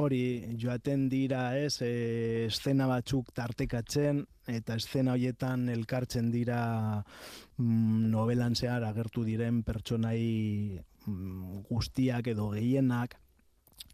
hori 0.00 0.56
joaten 0.60 1.08
dira 1.12 1.44
ez, 1.58 1.80
e, 1.86 2.46
estena 2.48 2.88
batzuk 2.90 3.30
tartekatzen, 3.36 4.24
eta 4.50 4.76
estena 4.80 5.14
hoietan 5.14 5.68
elkartzen 5.70 6.30
dira 6.34 6.60
mm, 6.98 8.10
novelan 8.10 8.56
zehar 8.56 8.84
agertu 8.88 9.24
diren 9.24 9.62
pertsonai 9.66 10.80
mm, 11.06 11.66
guztiak 11.70 12.32
edo 12.34 12.50
gehienak, 12.56 13.16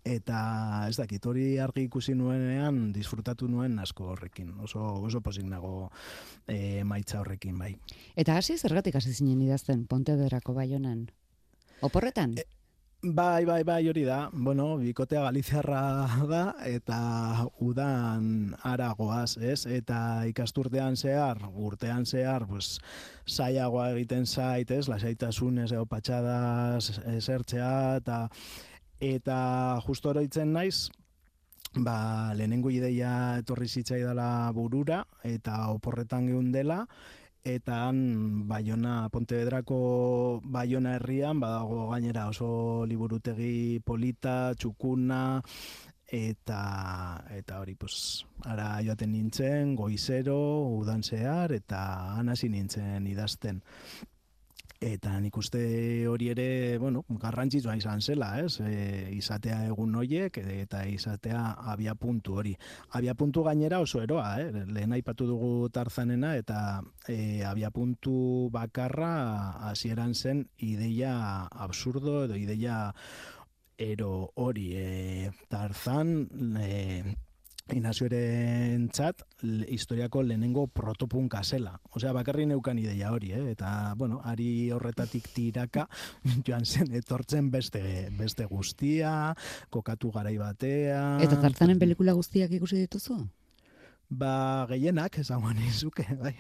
eta 0.07 0.87
ez 0.89 0.97
dakit 0.97 1.25
hori 1.27 1.47
argi 1.59 1.87
ikusi 1.89 2.15
nuenean 2.15 2.93
disfrutatu 2.95 3.49
nuen 3.51 3.79
asko 3.83 4.13
horrekin. 4.13 4.53
Oso 4.63 4.83
oso 5.03 5.21
posik 5.21 5.47
nago 5.51 5.91
e, 6.47 6.85
maitza 6.85 7.21
horrekin 7.21 7.59
bai. 7.59 7.73
Eta 8.15 8.37
hasi 8.39 8.57
zergatik 8.57 8.97
hasi 8.97 9.13
zinen 9.13 9.43
idazten 9.43 9.87
Pontederako 9.91 10.55
baionan? 10.55 11.09
Oporretan? 11.87 12.37
E, 12.39 12.47
Bai, 13.15 13.45
bai, 13.45 13.63
bai, 13.63 13.89
hori 13.89 14.03
da. 14.03 14.31
Bueno, 14.33 14.79
bikotea 14.81 15.21
galiziarra 15.23 15.81
da, 16.27 16.41
eta 16.67 17.47
udan 17.63 18.57
aragoaz, 18.67 19.37
ez? 19.39 19.67
Eta 19.71 20.25
ikasturtean 20.27 20.97
zehar, 20.97 21.39
urtean 21.55 22.07
zehar, 22.07 22.49
pues, 22.51 22.81
saiagoa 23.27 23.91
egiten 23.93 24.27
zait, 24.27 24.71
ez? 24.71 24.89
Lasaitasunez, 24.89 25.71
eo 25.73 25.87
patxadas, 25.87 26.99
esertzea, 27.17 27.75
eta 28.03 28.25
Eta 28.97 29.79
justo 29.85 30.09
oroitzen 30.09 30.55
naiz, 30.55 30.89
ba, 31.75 32.33
lehenengo 32.35 32.71
ideia 32.73 33.37
etorri 33.43 33.69
zitzai 33.69 34.01
dela 34.01 34.51
burura, 34.57 35.03
eta 35.23 35.69
oporretan 35.69 36.31
geun 36.31 36.49
dela, 36.51 36.87
eta 37.47 37.87
han 37.87 38.49
Baiona 38.51 39.09
Pontevedrako 39.15 39.79
Baiona 40.43 40.97
herrian 40.97 41.39
badago 41.39 41.87
gainera 41.93 42.27
oso 42.33 42.85
liburutegi 42.91 43.79
polita, 43.87 44.55
txukuna 44.59 45.21
eta 46.07 46.61
eta 47.35 47.61
hori 47.63 47.75
pues 47.79 48.27
ara 48.47 48.81
joaten 48.83 49.13
nintzen 49.13 49.75
goizero 49.79 50.39
udan 50.79 51.03
zehar 51.03 51.55
eta 51.55 51.81
han 52.19 52.29
hasi 52.35 52.49
nintzen 52.51 53.07
idazten 53.07 53.63
Eta 54.77 55.15
nik 55.25 55.37
uste 55.41 55.61
hori 56.09 56.29
ere, 56.29 56.77
bueno, 56.79 57.03
garrantzitsua 57.09 57.77
izan 57.79 58.03
zela, 58.03 58.35
ez? 58.43 58.61
E, 58.61 59.09
izatea 59.17 59.63
egun 59.71 59.95
hoiek 59.97 60.37
eta 60.43 60.83
izatea 60.85 61.43
abia 61.73 61.95
puntu 61.97 62.37
hori. 62.37 62.53
Abia 62.99 63.15
puntu 63.15 63.45
gainera 63.47 63.81
oso 63.81 64.03
eroa, 64.03 64.35
eh? 64.43 64.67
Lehen 64.69 64.93
aipatu 64.93 65.27
dugu 65.27 65.71
tarzanena 65.73 66.35
eta 66.37 66.83
e, 67.09 67.43
abia 67.45 67.71
puntu 67.71 68.51
bakarra 68.53 69.57
hasieran 69.71 70.15
zen 70.15 70.47
ideia 70.59 71.47
absurdo 71.47 72.25
edo 72.27 72.37
ideia 72.37 72.93
ero 73.79 74.33
hori. 74.35 74.73
E, 74.77 75.31
tarzan, 75.49 76.29
e, 76.61 77.17
Inazioaren 77.75 78.85
txat, 78.95 79.25
historiako 79.75 80.21
lehenengo 80.23 80.69
protopunka 80.71 81.41
zela. 81.43 81.73
Osea, 81.99 82.13
bakarri 82.15 82.45
neukan 82.47 82.79
ideia 82.79 83.11
hori, 83.11 83.33
eh? 83.35 83.41
eta, 83.51 83.95
bueno, 83.99 84.21
ari 84.23 84.71
horretatik 84.71 85.27
tiraka, 85.35 85.89
joan 86.47 86.63
zen, 86.63 86.93
etortzen 86.95 87.51
beste, 87.51 87.83
beste 88.15 88.47
guztia, 88.47 89.35
kokatu 89.75 90.13
garai 90.15 90.37
batea... 90.39 91.03
Eta 91.27 91.41
tartanen 91.43 91.83
pelikula 91.83 92.15
guztiak 92.15 92.55
ikusi 92.55 92.85
dituzu? 92.85 93.19
Ba, 94.15 94.67
gehienak, 94.71 95.19
esango 95.19 95.51
nizuke, 95.51 96.07
bai. 96.23 96.37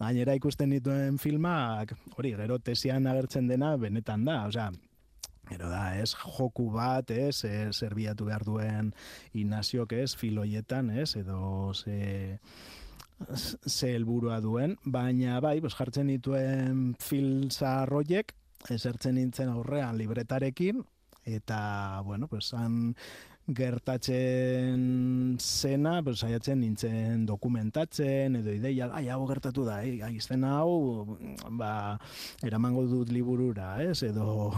Gainera 0.00 0.34
ikusten 0.34 0.74
dituen 0.74 1.22
filmak, 1.22 1.94
hori, 2.16 2.34
gero 2.34 2.58
tesian 2.58 3.06
agertzen 3.06 3.46
dena, 3.46 3.76
benetan 3.78 4.26
da, 4.26 4.40
osea, 4.50 4.72
Gero 5.50 5.68
da, 5.68 5.96
ez, 5.98 6.12
joku 6.14 6.68
bat, 6.72 7.10
ez, 7.10 7.44
e, 7.44 7.56
zerbiatu 7.72 8.28
behar 8.28 8.44
duen 8.46 8.92
inaziok, 9.36 9.92
ez, 9.98 10.14
filoietan, 10.16 10.90
ez, 11.02 11.16
edo 11.18 11.72
ze, 11.74 12.38
ze 13.66 13.90
helburua 13.96 14.38
duen, 14.44 14.76
baina 14.84 15.40
bai, 15.44 15.58
bos, 15.60 15.74
jartzen 15.74 16.12
dituen 16.12 16.94
filza 17.02 17.74
roiek, 17.90 18.32
ezertzen 18.70 19.18
nintzen 19.18 19.50
aurrean 19.50 19.98
libretarekin, 19.98 20.84
eta, 21.26 22.00
bueno, 22.06 22.28
pues, 22.30 22.52
han 22.54 22.94
gertatzen 23.52 25.36
zena, 25.42 25.96
pues, 26.06 26.20
saiatzen 26.22 26.60
nintzen 26.62 27.26
dokumentatzen, 27.26 28.38
edo 28.38 28.54
ideia, 28.54 28.88
ai, 28.94 29.08
hau 29.10 29.26
gertatu 29.26 29.66
da, 29.66 29.80
ai, 29.82 29.98
ai, 30.06 30.14
hau, 30.46 31.18
ba, 31.50 31.98
eramango 32.46 32.86
dut 32.86 33.10
liburura, 33.10 33.74
ez, 33.82 34.02
edo 34.06 34.54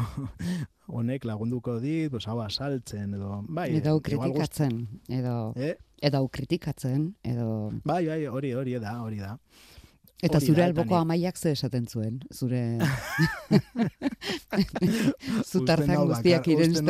honek 0.87 1.25
lagunduko 1.25 1.79
dit, 1.81 2.11
pues, 2.11 2.27
hau 2.29 2.41
asaltzen, 2.45 3.15
edo, 3.17 3.41
bai. 3.49 3.71
Edo 3.79 3.97
kritikatzen, 4.05 4.83
edo, 5.09 5.53
eh? 5.57 5.77
edo 6.05 6.27
kritikatzen, 6.29 7.15
edo... 7.25 7.73
Bai, 7.85 8.05
bai, 8.07 8.25
hori, 8.27 8.53
hori 8.55 8.77
da, 8.83 8.99
hori 9.03 9.23
da. 9.23 9.39
Eta 10.25 10.39
zure 10.41 10.63
alboko 10.65 10.97
amaiak 10.97 11.37
ze 11.37 11.51
esaten 11.53 11.87
zuen, 11.87 12.21
zure... 12.33 12.61
Zutartzak 15.51 15.99
guztiak 16.09 16.49
irensten. 16.49 16.87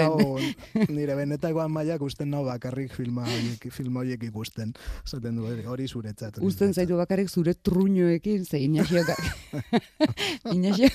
Nire 0.94 1.16
benetako 1.18 1.64
amaiak 1.64 2.04
usten 2.06 2.30
nau 2.30 2.44
bakarrik 2.46 2.94
filma 2.94 3.24
horiek, 3.26 3.66
filma 3.74 4.04
horiek 4.04 4.22
ikusten. 4.28 4.70
Zaten 5.02 5.40
du, 5.40 5.48
hori 5.72 5.88
zuretzat. 5.88 6.38
Usten 6.46 6.74
zaitu 6.74 7.00
bakarrik 7.00 7.32
zure 7.32 7.56
truñoekin, 7.58 8.46
ze 8.46 8.62
Inaxio... 8.62 9.02
Inaxio... 10.54 10.92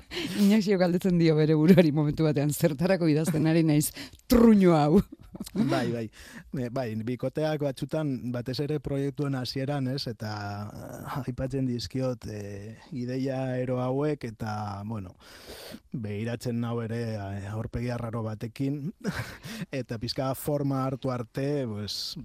Inaxio 0.44 0.78
galdetzen 0.80 1.18
dio 1.20 1.34
bere 1.36 1.56
buruari 1.58 1.92
momentu 1.92 2.26
batean, 2.26 2.52
zertarako 2.52 3.08
idazten 3.10 3.46
ari 3.50 3.62
naiz 3.66 3.90
truño 4.30 4.76
hau. 4.76 5.02
bai, 5.72 5.86
bai. 5.92 6.04
Bai, 6.72 6.86
bikoteak 7.06 7.62
batzutan 7.64 8.12
batez 8.34 8.58
ere 8.64 8.78
proiektuen 8.84 9.36
hasieran, 9.38 9.88
ez? 9.92 10.04
Eta 10.10 10.32
uh, 10.68 11.22
aipatzen 11.22 11.66
dizkiot 11.68 12.26
e, 12.30 12.42
ideia 12.98 13.40
ero 13.60 13.80
hauek 13.82 14.26
eta, 14.28 14.82
bueno, 14.88 15.14
behiratzen 15.92 16.60
nau 16.60 16.76
ere 16.84 17.02
eh, 17.14 17.48
aurpegi 17.52 17.90
arraro 17.92 18.22
batekin 18.26 18.84
eta 19.82 19.98
pizka 20.02 20.32
forma 20.38 20.84
hartu 20.86 21.12
arte, 21.12 21.64
pues, 21.68 22.18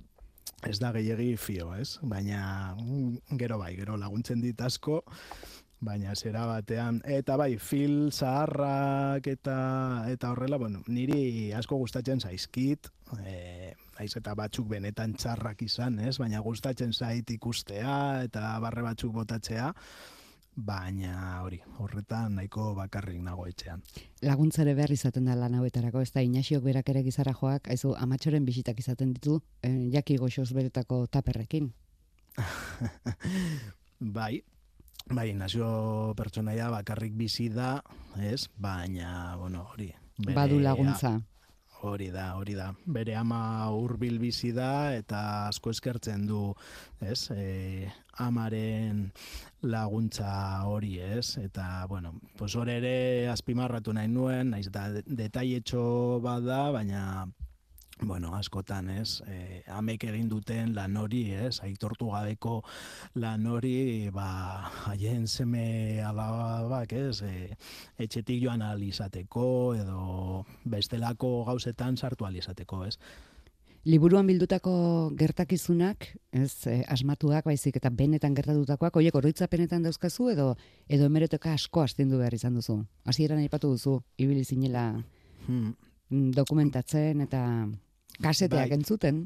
ez 0.68 0.78
da 0.82 0.92
gehiegi 0.96 1.36
fio, 1.40 1.72
ez? 1.78 1.98
Baina 2.02 2.76
mm, 2.76 3.38
gero 3.40 3.60
bai, 3.62 3.76
gero 3.78 3.98
laguntzen 4.00 4.42
dit 4.42 4.62
asko 4.62 5.04
baina 5.80 6.16
zera 6.16 6.46
batean 6.50 7.02
eta 7.06 7.36
bai 7.38 7.58
fil 7.62 8.12
zaharrak 8.12 9.28
eta 9.28 9.58
eta 10.10 10.32
horrela 10.32 10.58
bueno 10.58 10.82
niri 10.88 11.54
asko 11.54 11.78
gustatzen 11.78 12.20
zaizkit 12.20 12.90
eh 13.24 13.74
naiz 13.98 14.14
eta 14.18 14.34
batzuk 14.38 14.68
benetan 14.70 15.16
txarrak 15.18 15.62
izan 15.66 16.00
ez? 16.00 16.18
Baina 16.22 16.40
gustatzen 16.46 16.94
zait 16.94 17.30
ikustea 17.34 18.24
eta 18.28 18.54
barre 18.62 18.84
batzuk 18.86 19.14
botatzea 19.14 19.72
baina 20.58 21.42
hori 21.46 21.60
horretan 21.78 22.36
nahiko 22.40 22.72
bakarrik 22.78 23.22
nago 23.22 23.46
etxean. 23.50 23.84
Laguntzare 24.26 24.74
behar 24.78 24.92
izaten 24.92 25.30
da 25.30 25.36
lan 25.38 25.56
hauetarako 25.60 26.02
ez 26.02 26.12
da 26.16 26.24
Inaxiok 26.26 26.64
berak 26.66 26.90
ere 26.90 27.04
gizara 27.06 27.34
joak 27.38 27.70
aizu 27.74 27.94
amatxoren 27.98 28.46
bisitak 28.46 28.80
izaten 28.82 29.14
ditu 29.14 29.40
eh, 29.62 29.90
jaki 29.94 30.18
goxoz 30.18 30.50
beretako 30.58 31.06
taperrekin. 31.08 31.72
Bai 34.18 34.42
Bai, 35.08 35.32
nazio 35.34 36.14
pertsonaia 36.20 36.68
bakarrik 36.68 37.14
bizi 37.16 37.48
da, 37.48 37.78
ez? 38.20 38.50
Baina, 38.60 39.38
bueno, 39.40 39.64
hori. 39.72 39.88
Bere, 40.18 40.36
Badu 40.36 40.60
laguntza. 40.60 41.14
Hori 41.88 42.10
da, 42.12 42.34
hori 42.36 42.56
da. 42.58 42.72
Bere 42.84 43.16
ama 43.16 43.70
hurbil 43.72 44.18
bizi 44.20 44.52
da 44.52 44.96
eta 44.98 45.22
asko 45.48 45.72
eskertzen 45.72 46.26
du, 46.28 46.42
ez? 47.00 47.30
E, 47.32 47.88
amaren 48.20 49.06
laguntza 49.64 50.30
hori, 50.68 50.98
ez? 51.00 51.38
Eta, 51.40 51.86
bueno, 51.88 52.16
pues 52.36 52.56
hori 52.58 52.76
ere 52.82 52.96
azpimarratu 53.32 53.94
nahi 53.96 54.12
nuen, 54.12 54.52
naiz 54.52 54.68
eta 54.68 54.90
detaietxo 55.06 56.20
bada, 56.26 56.66
baina 56.76 57.04
bueno, 58.02 58.36
askotan, 58.36 58.90
ez, 58.90 59.22
e, 59.26 59.64
amek 59.74 60.04
egin 60.10 60.28
duten 60.30 60.74
lan 60.76 60.98
hori, 60.98 61.24
ez, 61.34 61.60
aitortu 61.66 62.12
gabeko 62.14 62.60
lan 63.18 63.46
hori, 63.50 64.10
ba, 64.14 64.28
haien 64.86 65.28
seme 65.28 66.02
alabak, 66.06 66.94
ez, 66.94 67.22
e, 67.26 67.56
etxetik 67.98 68.44
joan 68.44 68.62
alizateko, 68.62 69.48
edo 69.76 70.44
bestelako 70.66 71.44
gauzetan 71.50 71.98
sartu 71.98 72.30
alizateko, 72.30 72.86
ez. 72.86 72.98
Liburuan 73.88 74.28
bildutako 74.28 74.72
gertakizunak, 75.16 76.10
ez, 76.36 76.68
e, 76.68 76.82
asmatuak, 76.92 77.46
baizik, 77.48 77.78
eta 77.80 77.90
benetan 77.90 78.36
gertatutakoak, 78.36 79.00
oiek 79.00 79.16
oroitzapenetan 79.16 79.86
dauzkazu, 79.88 80.30
edo, 80.34 80.48
edo 80.92 81.08
emereteka 81.08 81.54
asko 81.56 81.86
astindu 81.86 82.20
behar 82.20 82.36
izan 82.36 82.58
duzu. 82.60 82.82
Hasieran 83.08 83.40
aipatu 83.40 83.72
duzu, 83.74 84.02
ibili 84.20 84.44
zinela 84.44 84.90
hmm. 85.48 85.72
dokumentatzen, 86.36 87.24
eta 87.24 87.42
Kaseteak 88.24 88.70
bai. 88.70 88.78
entzuten. 88.80 89.26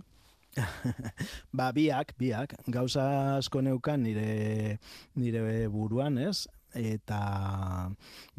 ba, 1.58 1.72
biak, 1.72 2.16
biak, 2.20 2.58
gauza 2.68 3.38
asko 3.38 3.62
neukan 3.64 4.04
nire, 4.04 4.80
nire 5.16 5.68
buruan, 5.72 6.18
ez? 6.20 6.48
Eta 6.76 7.90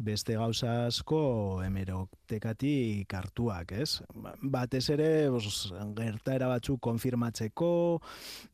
beste 0.01 0.37
gauza 0.37 0.87
asko 0.87 1.61
hemeroktekati 1.65 3.05
kartuak, 3.09 3.75
ez? 3.77 4.01
Batez 4.41 4.87
ere, 4.93 5.11
bos, 5.33 5.73
gertaera 5.97 6.49
batzuk 6.49 6.81
konfirmatzeko, 6.81 7.73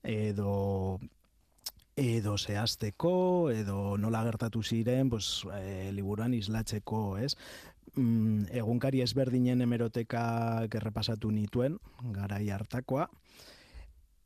edo 0.04 1.00
edo 2.00 2.38
zehazteko, 2.38 3.52
edo 3.52 3.98
nola 4.00 4.22
gertatu 4.24 4.62
ziren, 4.64 5.10
pues, 5.12 5.44
e, 5.52 5.92
liburuan 5.92 6.34
islatzeko, 6.34 7.18
ez? 7.20 7.34
Mm, 7.96 8.50
egunkari 8.62 9.02
ezberdinen 9.06 9.62
hemeroteka 9.62 10.24
gerrepasatu 10.72 11.32
nituen, 11.32 11.78
garai 12.16 12.50
hartakoa, 12.50 13.08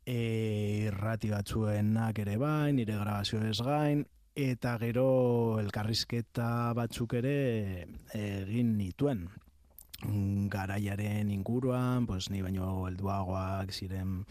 e, 0.06 0.18
irrati 0.90 1.32
batzuenak 1.32 2.20
ere 2.26 2.38
bain, 2.38 2.76
nire 2.76 2.98
grabazio 3.00 3.42
ez 3.48 3.60
gain, 3.62 4.06
eta 4.36 4.78
gero 4.82 5.60
elkarrizketa 5.62 6.74
batzuk 6.74 7.14
ere 7.20 7.38
egin 8.18 8.78
nituen 8.80 9.28
garaiaren 10.50 11.32
inguruan, 11.32 12.06
pues, 12.06 12.30
ni 12.30 12.42
baino 12.42 12.88
helduagoak 12.88 13.72
ziren 13.72 14.24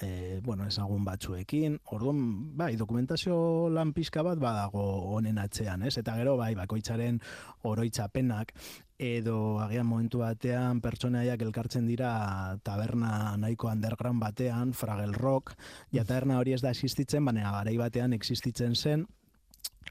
e, 0.00 0.40
bueno, 0.44 0.66
ezagun 0.66 1.04
batzuekin. 1.04 1.78
Orduan, 1.94 2.20
bai, 2.56 2.74
dokumentazio 2.76 3.68
lan 3.70 3.92
pizka 3.92 4.22
bat 4.22 4.38
badago 4.38 4.84
honen 5.14 5.38
atzean, 5.38 5.82
ez? 5.82 5.96
Eta 5.98 6.16
gero, 6.18 6.36
bai, 6.36 6.54
bakoitzaren 6.58 7.20
oroitzapenak 7.68 8.52
edo 8.98 9.60
agian 9.62 9.86
momentu 9.86 10.18
batean 10.24 10.80
pertsonaiak 10.82 11.42
elkartzen 11.46 11.86
dira 11.86 12.58
taberna 12.66 13.36
nahiko 13.38 13.70
underground 13.70 14.20
batean, 14.20 14.72
Fragel 14.74 15.14
Rock, 15.14 15.54
ja 15.94 16.04
taberna 16.04 16.38
hori 16.38 16.56
ez 16.56 16.62
da 16.62 16.74
existitzen, 16.74 17.24
baina 17.24 17.52
garai 17.54 17.76
batean 17.78 18.12
existitzen 18.12 18.74
zen, 18.74 19.06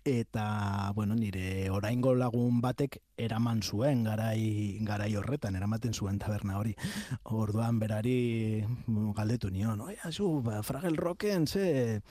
eta 0.05 0.91
bueno, 0.95 1.15
nire 1.15 1.69
oraingo 1.69 2.13
lagun 2.15 2.61
batek 2.61 2.99
eraman 3.17 3.61
zuen 3.61 4.03
garai 4.03 4.79
garai 4.81 5.15
horretan 5.15 5.55
eramaten 5.55 5.93
zuen 5.93 6.19
taberna 6.19 6.57
hori. 6.57 6.75
Orduan 7.23 7.79
berari 7.79 8.63
galdetu 8.87 9.49
nion, 9.49 9.81
"Oia, 9.81 10.11
zu 10.11 10.41
ba, 10.43 10.63
Fragel 10.63 10.97
Rocken 10.97 11.47
ze 11.47 12.01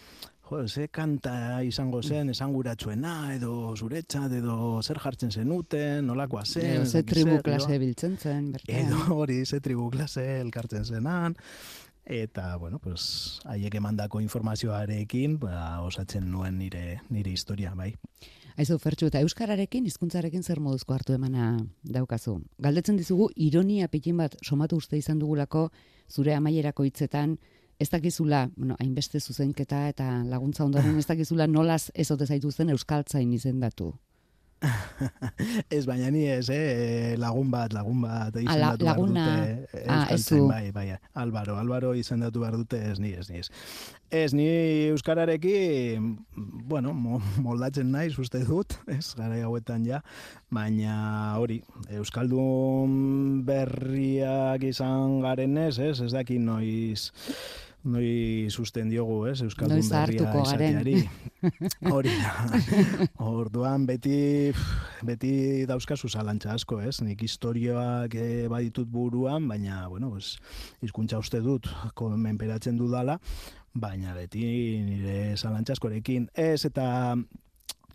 Jo, 0.48 0.68
ze 0.68 0.86
kanta 0.88 1.64
izango 1.66 2.02
zen, 2.02 2.28
esanguratsuena, 2.30 3.34
edo 3.34 3.74
zuretza, 3.74 4.26
edo 4.30 4.80
zer 4.80 5.00
jartzen 5.02 5.32
zenuten, 5.32 6.06
nolakoa 6.06 6.44
zen. 6.44 6.68
Edo 6.76 6.84
ze 6.86 7.02
tribu 7.02 7.40
klase 7.42 7.78
biltzen 7.82 8.16
zen, 8.16 8.52
berkean. 8.52 8.86
Edo 8.86 9.16
hori, 9.16 9.44
ze 9.44 9.58
tribu 9.60 9.90
klase 9.90 10.22
elkartzen 10.40 10.84
zenan 10.84 11.34
eta 12.06 12.56
bueno, 12.56 12.78
pues 12.78 13.40
haiek 13.44 13.74
emandako 13.74 14.20
informazioarekin, 14.20 15.38
ba, 15.42 15.82
osatzen 15.82 16.30
nuen 16.30 16.58
nire 16.58 17.00
nire 17.10 17.30
historia, 17.30 17.74
bai. 17.74 17.94
Aizu, 18.56 18.78
Fertxu, 18.80 19.10
eta 19.10 19.20
Euskararekin, 19.20 19.84
hizkuntzarekin 19.84 20.42
zer 20.42 20.62
moduzko 20.64 20.94
hartu 20.94 21.12
emana 21.12 21.58
daukazu? 21.82 22.38
Galdetzen 22.62 22.96
dizugu, 22.96 23.28
ironia 23.36 23.88
pikin 23.92 24.16
bat 24.16 24.38
somatu 24.40 24.78
uste 24.80 24.96
izan 24.96 25.18
dugulako, 25.20 25.68
zure 26.08 26.32
amaierako 26.34 26.86
hitzetan, 26.88 27.36
ez 27.78 27.90
dakizula, 27.92 28.46
bueno, 28.56 28.76
hainbeste 28.80 29.20
zuzenketa 29.20 29.82
eta 29.90 30.08
laguntza 30.24 30.64
ondoren, 30.64 30.96
ez 30.96 31.06
dakizula 31.06 31.46
nolaz 31.46 31.90
ez 31.94 32.10
ote 32.10 32.26
zaitu 32.26 32.50
zen 32.50 32.72
Euskaltzain 32.72 33.32
izendatu. 33.36 33.92
ez 35.76 35.84
baina 35.86 36.10
ni 36.10 36.24
ez, 36.30 36.48
eh? 36.52 37.14
lagun 37.20 37.50
bat, 37.52 37.74
lagun 37.76 38.00
bat 38.04 38.36
izendatu 38.40 38.86
behar 38.86 39.02
dute. 39.02 39.82
Ah, 39.86 40.06
ez 40.14 40.24
Bai, 40.46 40.70
bai, 40.72 40.86
Albaro, 41.14 41.56
Albaro 41.60 41.92
izendatu 41.94 42.42
behar 42.44 42.56
dute, 42.56 42.80
ez 42.90 42.98
ni, 43.02 43.12
ez 43.12 43.28
ni, 43.30 43.42
ez. 43.44 43.50
Ez 44.10 44.32
ni 44.34 44.46
Euskarareki, 44.92 45.98
bueno, 46.70 46.94
moldatzen 47.42 47.90
naiz 47.92 48.14
uste 48.22 48.44
dut, 48.46 48.78
ez, 48.86 49.14
gara 49.18 49.38
hauetan 49.44 49.84
ja, 49.86 50.00
baina 50.50 51.36
hori, 51.40 51.60
Euskaldun 51.98 53.44
berriak 53.46 54.64
izan 54.64 55.20
garen 55.24 55.58
ez, 55.66 55.76
ez, 55.78 55.98
ez 56.06 56.12
daki 56.14 56.38
noiz, 56.38 57.10
noi 57.86 58.46
susten 58.50 58.90
diogu, 58.90 59.20
ez, 59.30 59.40
Euskaldun 59.44 59.82
berria 59.88 60.32
izateari. 60.42 60.96
Hori 61.94 62.12
da. 62.18 62.60
Orduan 63.22 63.86
beti 63.88 64.16
beti 65.06 65.32
dauzkazu 65.68 66.10
zalantza 66.10 66.52
asko, 66.56 66.80
ez? 66.82 66.98
Nik 67.06 67.22
historioak 67.22 68.16
e, 68.18 68.26
baditut 68.52 68.90
buruan, 68.90 69.46
baina, 69.48 69.84
bueno, 69.92 70.10
pues, 70.14 70.36
izkuntza 70.82 71.20
uste 71.22 71.40
dut, 71.44 71.70
menperatzen 72.16 72.78
dudala, 72.80 73.18
baina 73.72 74.14
beti 74.16 74.44
nire 74.84 75.36
zalantza 75.36 75.76
askorekin. 75.76 76.30
Ez, 76.34 76.64
eta 76.68 77.16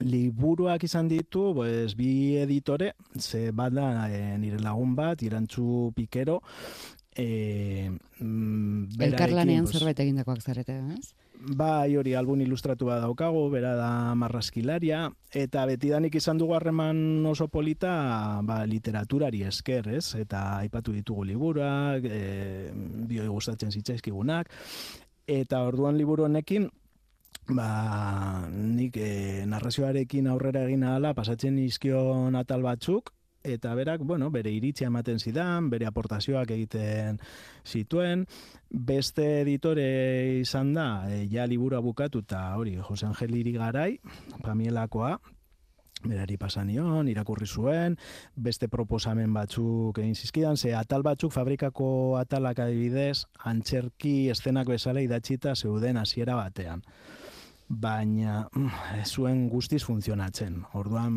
liburuak 0.02 0.84
izan 0.88 1.12
ditu, 1.12 1.52
pues, 1.58 1.94
bi 2.00 2.38
editore, 2.42 2.94
ze 3.20 3.52
bada 3.52 4.08
e, 4.10 4.38
nire 4.42 4.62
lagun 4.64 4.96
bat, 4.98 5.22
irantzu 5.22 5.92
pikero, 5.98 6.40
e, 7.16 7.92
mm, 8.20 9.00
Elkarlanean 9.00 9.66
pues, 9.66 9.78
zerbait 9.78 10.00
egindakoak 10.00 10.42
zarete, 10.42 10.78
ez? 10.96 11.14
Bai, 11.42 11.96
hori 11.98 12.14
albun 12.14 12.44
ilustratu 12.44 12.86
bat 12.86 13.02
daukago, 13.02 13.48
bera 13.50 13.74
da 13.76 14.14
marraskilaria, 14.16 15.08
eta 15.34 15.66
beti 15.66 15.90
danik 15.90 16.16
izan 16.16 16.38
dugu 16.38 16.54
harreman 16.54 17.26
oso 17.26 17.48
polita 17.50 18.42
ba, 18.46 18.62
literaturari 18.70 19.42
esker, 19.50 19.90
ez? 19.98 20.14
Eta 20.22 20.44
aipatu 20.60 20.94
ditugu 20.94 21.26
liburuak, 21.32 22.06
e, 22.06 22.70
bio 23.10 23.26
gustatzen 23.32 23.74
zitzaizkigunak, 23.74 24.54
eta 25.26 25.64
orduan 25.66 25.98
liburu 25.98 26.28
honekin, 26.30 26.70
ba, 27.50 28.46
nik 28.52 29.02
e, 29.02 29.10
narrazioarekin 29.50 30.30
aurrera 30.30 30.68
egin 30.70 30.86
ahala, 30.86 31.16
pasatzen 31.18 31.58
izkion 31.60 32.38
atal 32.38 32.62
batzuk, 32.62 33.12
eta 33.44 33.74
berak, 33.76 34.02
bueno, 34.06 34.30
bere 34.32 34.52
iritzia 34.52 34.88
ematen 34.88 35.20
zidan, 35.20 35.70
bere 35.70 35.88
aportazioak 35.90 36.52
egiten 36.52 37.20
zituen, 37.66 38.26
beste 38.70 39.42
editore 39.42 40.40
izan 40.40 40.74
da, 40.74 40.88
e, 41.10 41.26
ja 41.32 41.48
libura 41.48 41.80
bukatu, 41.80 42.24
eta 42.26 42.56
hori, 42.58 42.78
Jose 42.78 43.06
Angel 43.06 43.36
Irigarai, 43.36 44.00
pamielakoa, 44.44 45.18
berari 46.02 46.38
pasanion, 46.38 47.08
irakurri 47.10 47.46
zuen, 47.46 47.98
beste 48.36 48.68
proposamen 48.68 49.34
batzuk 49.34 50.00
egin 50.02 50.16
zizkidan, 50.16 50.58
ze 50.58 50.74
atal 50.76 51.04
batzuk 51.06 51.34
fabrikako 51.34 52.18
atalak 52.18 52.60
adibidez, 52.60 53.26
antzerki 53.46 54.30
eszenak 54.34 54.68
bezala 54.68 55.02
idatxita 55.06 55.56
zeuden 55.56 56.02
hasiera 56.02 56.36
batean 56.40 56.82
baina 57.72 58.48
mm, 58.52 59.06
zuen 59.06 59.46
guztiz 59.50 59.82
funtzionatzen. 59.86 60.60
Orduan, 60.78 61.16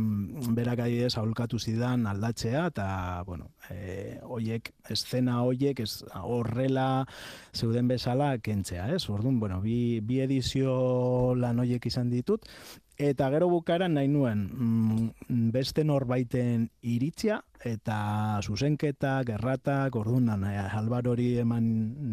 berak 0.54 0.84
adidez, 0.86 1.14
aholkatu 1.18 1.58
zidan 1.58 2.06
aldatzea, 2.06 2.66
eta, 2.70 2.86
bueno, 3.26 3.50
e, 3.70 4.18
oiek, 4.22 4.70
eszena 4.90 5.40
oiek, 5.42 5.80
ez, 5.84 6.04
horrela 6.22 7.06
zeuden 7.54 7.90
bezala 7.90 8.36
kentzea, 8.38 8.88
ez? 8.94 9.02
Orduan, 9.10 9.40
bueno, 9.40 9.60
bi, 9.64 10.00
bi 10.00 10.20
edizio 10.24 11.34
lan 11.38 11.60
oiek 11.64 11.86
izan 11.90 12.12
ditut, 12.12 12.46
eta 12.94 13.26
gero 13.34 13.48
bukara 13.50 13.88
nahi 13.90 14.06
nuen 14.08 14.46
mm, 14.46 15.50
beste 15.54 15.82
norbaiten 15.84 16.68
iritzia, 16.82 17.40
eta 17.64 18.40
zuzenketa, 18.42 19.16
gerratak, 19.26 19.96
orduan, 19.98 20.30
eh, 20.46 20.60
albarori 20.70 21.32
eman 21.42 21.66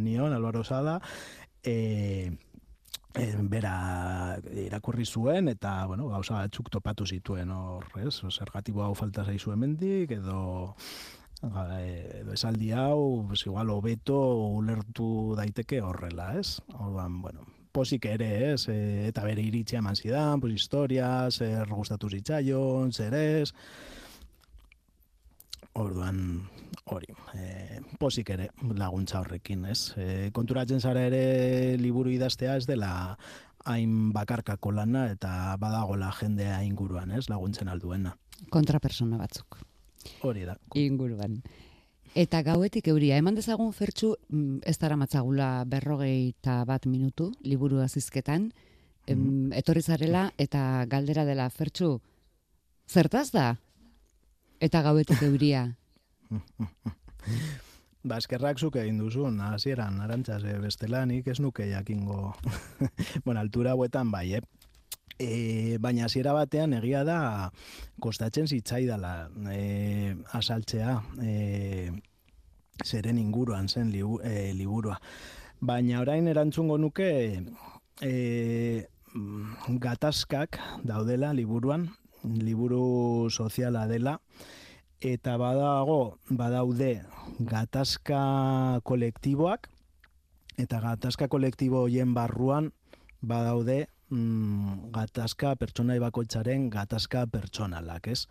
nion, 0.03 0.33
albaro 0.33 0.63
zada, 0.63 0.97
e, 1.61 1.71
e, 1.71 2.50
bera 3.13 4.37
irakurri 4.55 5.05
zuen 5.05 5.47
eta 5.47 5.85
bueno, 5.85 6.07
gauza 6.09 6.35
batzuk 6.35 6.69
topatu 6.69 7.05
zituen 7.05 7.51
hor, 7.51 7.85
ez? 7.99 8.21
Zergatibo 8.31 8.83
hau 8.83 8.93
falta 8.95 9.25
zaizu 9.25 9.51
hemendik 9.51 10.11
edo 10.11 10.75
edo 11.41 12.33
esaldi 12.33 12.71
hau, 12.71 13.25
pues 13.27 13.45
igual 13.45 13.69
hobeto 13.69 14.19
ulertu 14.59 15.35
daiteke 15.35 15.81
horrela, 15.81 16.37
ez? 16.37 16.61
Orduan, 16.77 17.21
bueno, 17.21 17.45
posik 17.71 18.05
ere, 18.05 18.53
ez? 18.53 18.67
E, 18.69 19.07
eta 19.07 19.23
bere 19.25 19.41
iritzia 19.41 19.79
eman 19.79 19.95
zidan, 19.95 20.39
pues 20.39 20.53
historia, 20.53 21.29
zer 21.31 21.67
gustatu 21.69 22.09
zitzaion, 22.09 22.91
zer 22.93 23.15
ez? 23.17 23.53
Orduan, 25.73 26.43
hori, 26.85 27.13
e, 27.35 27.79
posik 27.99 28.29
ere 28.35 28.49
laguntza 28.77 29.19
horrekin, 29.21 29.65
ez? 29.71 29.93
E, 29.97 30.29
konturatzen 30.35 30.81
zara 30.81 31.05
ere 31.09 31.77
liburu 31.81 32.11
idaztea 32.13 32.55
ez 32.59 32.65
dela 32.69 32.91
hain 33.65 34.11
bakarkako 34.13 34.71
lana 34.71 35.07
eta 35.11 35.55
badagola 35.61 36.11
jendea 36.19 36.61
inguruan, 36.65 37.11
ez? 37.11 37.27
Laguntzen 37.29 37.69
alduena. 37.69 38.15
Kontrapersona 38.49 39.19
batzuk. 39.21 39.59
Hori 40.25 40.47
da. 40.47 40.57
Inguruan. 40.79 41.41
Eta 42.17 42.41
gauetik 42.43 42.89
euria, 42.91 43.17
eman 43.21 43.37
dezagun 43.37 43.71
fertxu, 43.71 44.15
mm, 44.29 44.63
ez 44.67 44.77
dara 44.81 44.97
matzagula 44.99 45.63
berrogei 45.65 46.33
eta 46.33 46.63
bat 46.67 46.85
minutu, 46.85 47.31
liburu 47.43 47.79
azizketan, 47.79 48.51
mm 49.07 49.51
etorri 49.57 49.81
zarela 49.81 50.31
eta 50.37 50.85
galdera 50.87 51.25
dela 51.25 51.49
fertxu, 51.49 51.99
zertaz 52.87 53.31
da? 53.31 53.57
Eta 54.59 54.81
gauetik 54.81 55.21
euria. 55.23 55.65
ba, 58.07 58.17
eskerrak 58.17 58.59
zuk 58.59 58.77
egin 58.81 58.99
duzun, 59.01 59.39
hasieran 59.45 59.99
arantzaz, 60.03 60.43
e, 60.45 60.57
bestela 60.63 61.03
nik 61.05 61.27
ez 61.27 61.39
nuke 61.43 61.67
jakingo, 61.69 62.33
bueno, 63.25 63.39
altura 63.39 63.75
huetan 63.75 64.11
bai, 64.11 64.27
eh? 64.39 64.43
E, 65.21 65.77
baina 65.77 66.07
hasiera 66.07 66.33
batean 66.33 66.73
egia 66.73 67.03
da 67.05 67.17
kostatzen 68.01 68.47
zitzaidala 68.47 69.29
e, 69.53 70.15
asaltzea 70.33 70.95
e, 71.21 71.91
zeren 72.81 73.19
inguruan 73.21 73.69
zen 73.69 73.91
libu, 73.93 74.17
e, 74.25 74.53
liburua. 74.57 74.97
Baina 75.61 75.99
orain 76.01 76.25
erantzungo 76.31 76.79
nuke 76.81 77.11
e, 78.01 78.87
gatazkak 79.83 80.57
daudela 80.83 81.35
liburuan, 81.37 81.91
liburu 82.23 83.29
soziala 83.29 83.85
dela, 83.87 84.17
eta 85.01 85.37
badago 85.41 86.17
badaude 86.29 87.01
gatazka 87.39 88.21
kolektiboak 88.85 89.67
eta 90.61 90.79
gatazka 90.83 91.27
kolektibo 91.27 91.81
hoien 91.87 92.13
barruan 92.13 92.69
badaude 93.21 93.87
mm, 94.11 94.91
gatazka 94.93 95.55
pertsonai 95.55 95.97
bakoitzaren 96.03 96.69
gatazka 96.69 97.25
pertsonalak, 97.31 98.07
ez? 98.07 98.27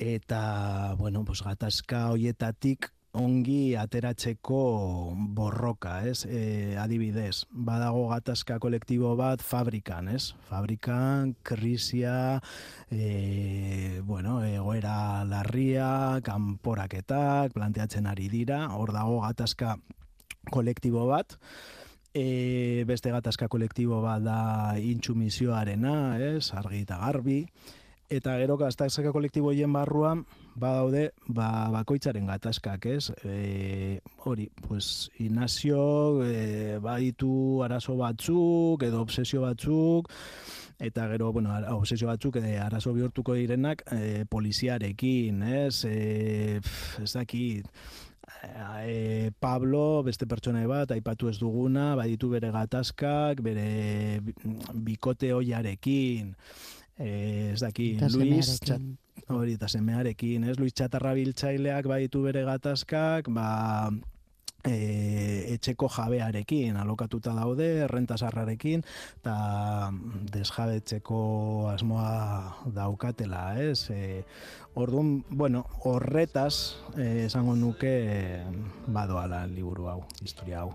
Eta, 0.00 0.94
bueno, 0.98 1.24
pues, 1.24 1.42
gatazka 1.44 2.06
hoietatik 2.14 2.88
ongi 3.18 3.74
ateratzeko 3.74 4.60
borroka, 5.34 6.00
ez? 6.06 6.24
E, 6.26 6.76
adibidez, 6.78 7.44
badago 7.50 8.06
gatazka 8.12 8.58
kolektibo 8.62 9.16
bat 9.18 9.42
fabrikan, 9.42 10.08
ez? 10.14 10.34
Fabrikan, 10.48 11.34
krisia, 11.42 12.40
e, 12.90 14.00
bueno, 14.06 14.40
egoera 14.46 15.24
larria, 15.26 16.20
kanporaketak, 16.22 17.54
planteatzen 17.56 18.06
ari 18.06 18.28
dira, 18.30 18.68
hor 18.76 18.94
dago 18.94 19.20
gatazka 19.24 19.76
kolektibo 20.50 21.08
bat, 21.10 21.34
e, 22.14 22.84
beste 22.86 23.10
gatazka 23.10 23.48
kolektibo 23.50 24.00
bat 24.04 24.22
da 24.22 24.40
intsumisioarena, 24.78 26.18
ez? 26.22 26.52
Argi 26.54 26.84
eta 26.86 27.02
garbi, 27.02 27.42
eta 28.10 28.38
gero 28.38 28.56
gatazka 28.60 29.10
kolektibo 29.10 29.50
barruan, 29.50 30.26
badaude 30.54 31.10
ba, 31.28 31.68
bakoitzaren 31.74 32.26
gatazkak, 32.26 32.86
ez? 32.86 33.10
E, 33.24 34.00
hori, 34.24 34.48
pues, 34.66 35.10
Inazio 35.18 36.22
e, 36.24 36.78
baditu 36.82 37.62
arazo 37.64 37.96
batzuk, 38.00 38.82
edo 38.86 39.00
obsesio 39.04 39.42
batzuk, 39.46 40.10
eta 40.80 41.06
gero, 41.12 41.32
bueno, 41.32 41.54
obsesio 41.76 42.08
batzuk, 42.10 42.40
e, 42.42 42.58
arazo 42.58 42.94
bihurtuko 42.96 43.36
direnak, 43.38 43.84
e, 43.92 44.24
poliziarekin, 44.28 45.42
ez? 45.42 45.84
E, 45.84 46.60
ez 47.02 47.12
dakit, 47.12 47.68
e, 48.84 49.30
Pablo, 49.38 50.02
beste 50.06 50.26
pertsona 50.26 50.66
bat, 50.68 50.92
aipatu 50.96 51.30
ez 51.30 51.38
duguna, 51.38 51.94
baditu 51.98 52.30
bere 52.32 52.50
gatazkak, 52.54 53.42
bere 53.44 54.20
bikote 54.74 55.32
hoiarekin, 55.36 56.34
e, 57.00 57.50
ez 57.54 57.60
dakit, 57.64 58.02
Luis, 58.12 58.60
hori 59.32 59.56
eta 59.56 59.68
semearekin, 59.68 60.44
ez? 60.44 60.58
Luis 60.60 60.74
Txatarra 60.76 61.14
biltzaileak 61.16 61.88
baditu 61.88 62.22
bere 62.26 62.44
gatazkak, 62.46 63.30
ba, 63.32 63.48
e, 64.66 65.54
etxeko 65.54 65.88
jabearekin 65.92 66.76
alokatuta 66.80 67.32
daude, 67.36 67.68
errentasarrarekin, 67.86 68.84
eta 69.20 69.90
desjabetzeko 70.34 71.22
asmoa 71.72 72.72
daukatela, 72.76 73.44
ez? 73.62 73.88
E, 73.94 74.22
orduan, 74.74 75.20
bueno, 75.30 75.64
horretaz 75.88 76.76
e, 76.96 77.26
esango 77.26 77.56
nuke 77.56 77.94
badoala 78.86 79.46
liburu 79.48 79.88
hau, 79.88 80.00
historia 80.22 80.64
hau. 80.64 80.74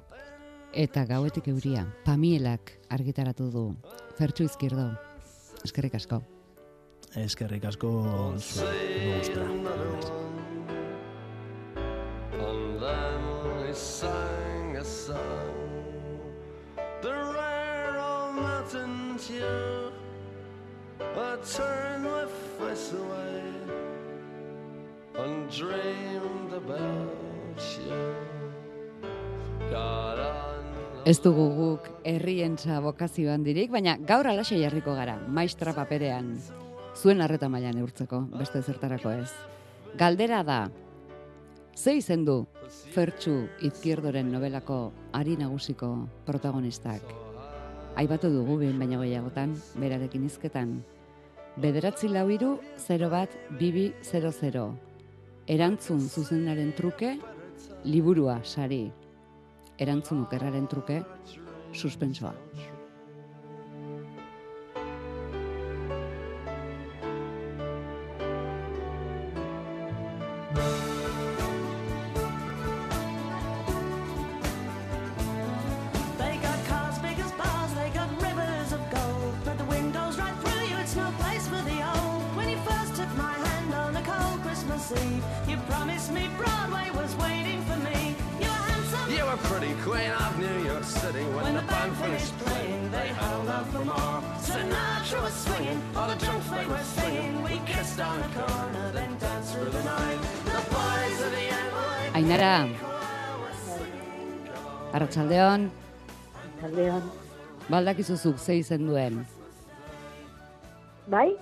Eta 0.76 1.06
gauetik 1.08 1.48
euria, 1.48 1.86
pamielak 2.04 2.74
argitaratu 2.92 3.48
du, 3.52 3.68
fertsu 4.18 4.44
izkirdo, 4.44 4.90
Eskerrik 5.66 5.96
asko. 5.98 6.22
Eskerrik 7.18 7.64
asko 7.66 7.90
he 13.68 13.74
sang 13.74 14.78
a 14.78 14.84
song 14.84 15.56
The 17.02 17.12
rare 17.12 17.98
old 18.00 18.36
mountain 18.36 19.18
tune 19.18 19.92
I 21.00 21.38
turned 21.56 22.04
my 22.04 22.26
face 22.58 22.94
away 22.94 23.44
And 25.16 25.50
dreamed 25.52 26.54
about 26.54 27.62
you 27.86 28.16
God 29.72 30.05
Ez 31.06 31.20
dugu 31.22 31.44
guk 31.54 31.88
herrientza 32.10 32.80
bokazio 32.82 33.30
handirik, 33.30 33.70
baina 33.70 33.92
gaur 34.10 34.26
alaxe 34.26 34.58
jarriko 34.58 34.96
gara, 34.98 35.20
maistra 35.30 35.70
paperean. 35.78 36.32
Zuen 36.98 37.22
arreta 37.22 37.46
mailan 37.46 37.78
neurtzeko, 37.78 38.24
beste 38.40 38.64
zertarako 38.66 39.12
ez. 39.14 39.30
Galdera 40.00 40.40
da, 40.48 40.64
ze 41.78 41.94
izen 42.00 42.26
du 42.26 42.40
Fertxu 42.96 43.36
Izquierdoren 43.62 44.34
novelako 44.34 44.80
ari 45.14 45.38
nagusiko 45.38 45.92
protagonistak? 46.26 47.06
Aipatu 48.02 48.34
dugu 48.34 48.58
behin 48.66 48.82
baina 48.82 48.98
gehiagotan, 49.06 49.54
berarekin 49.78 50.26
izketan. 50.26 50.80
Bederatzi 51.62 52.10
lau 52.10 52.32
iru, 52.34 52.56
0 52.82 53.14
bat, 53.14 53.30
bibi, 53.62 53.92
00. 54.02 54.68
Erantzun 55.46 56.02
zuzenaren 56.10 56.74
truke, 56.74 57.20
liburua, 57.86 58.42
sari. 58.44 58.88
Erantzun 59.78 60.22
okerraren 60.24 60.68
truke, 60.72 61.02
suspensoa. 61.76 62.34
Baldakizuzuk 107.76 108.40
ze 108.40 108.56
izen 108.62 108.86
duen. 108.88 109.26
Bai? 111.12 111.36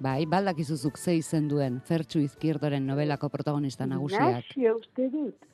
Bai, 0.00 0.24
baldakizuzuk 0.26 0.98
ze 0.98 1.14
izen 1.20 1.48
duen 1.48 1.78
Fertxu 1.86 2.22
Izquierdoren 2.24 2.86
novelako 2.88 3.28
protagonista 3.28 3.86
nagusiak. 3.86 4.40
Ignacio, 4.40 4.76
uste 4.80 5.08
dut. 5.12 5.46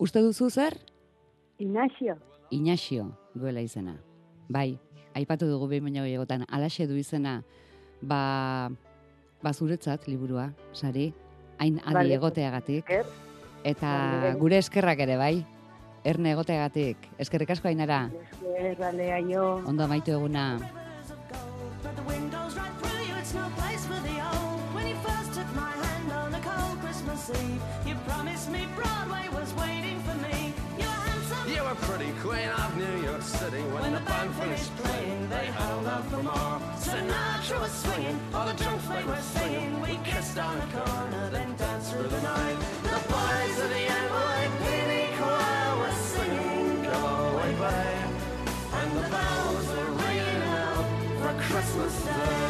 Uste 0.00 0.22
duzu 0.22 0.50
zer? 0.50 0.76
Ignacio. 1.58 2.16
Inaxio 2.50 3.10
duela 3.34 3.60
izena. 3.60 3.96
Bai, 4.48 4.78
aipatu 5.14 5.48
dugu 5.50 5.68
behin 5.70 5.84
baino 5.88 6.04
gehiagotan, 6.06 6.46
alaxe 6.48 6.86
du 6.88 6.96
izena, 6.98 7.40
ba, 8.02 8.70
ba 9.42 9.52
zuretzat 9.52 10.06
liburua, 10.08 10.50
sari, 10.72 11.10
hain 11.58 11.78
adi 11.84 11.94
Vale. 11.94 12.16
egoteagatik, 12.16 12.90
Er, 12.90 13.06
eta 13.64 14.34
gure 14.40 14.58
eskerrak 14.58 15.04
ere, 15.04 15.16
bai, 15.20 15.34
erne 16.04 16.32
egoteagatik, 16.32 16.96
eskerrik 17.18 17.50
asko 17.50 17.68
ainara, 17.68 18.10
esker, 18.42 18.82
alea 18.82 19.20
jo. 19.20 19.62
ondo 19.66 19.84
amaitu 19.84 20.16
eguna. 20.16 20.58
the 21.82 22.02
you. 22.02 22.30
The 27.84 27.94
promised 28.06 28.50
me 28.50 28.66
Broadway 28.74 29.28
was 29.32 29.52
waiting 29.54 30.00
for 30.00 30.14
me. 30.26 30.52
You 30.78 30.84
were 30.84 31.00
handsome. 31.08 31.54
You 31.54 31.62
were 31.62 31.74
pretty 31.86 32.12
queen 32.20 32.48
of 32.48 32.76
New 32.76 33.02
York 33.02 33.22
City 33.22 33.62
when, 33.72 33.82
When 33.82 33.92
the 33.94 34.00
band 34.00 34.34
finished 34.34 34.74
playing. 34.76 35.28
They 35.28 35.46
held 35.46 35.86
out 35.86 36.04
for 36.06 36.22
more. 36.22 36.60
Sinatra 36.78 37.60
was 37.60 37.72
swinging, 37.72 38.18
all 38.34 38.46
the 38.46 38.54
drunks 38.54 38.86
they 38.88 39.04
were 39.04 39.20
singing. 39.20 39.80
We 39.80 39.98
kissed 40.04 40.38
on 40.38 40.58
a 40.58 40.66
corner, 40.66 41.30
then 41.30 41.54
danced 41.56 41.92
through 41.92 42.08
the 42.08 42.22
night. 42.22 42.56
Christmas 51.60 52.04
day. 52.06 52.49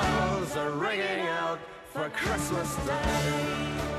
bells 0.00 0.56
are 0.56 0.70
ringing 0.70 1.26
out 1.26 1.58
for 1.92 2.08
Christmas 2.10 2.76
Day. 2.86 3.97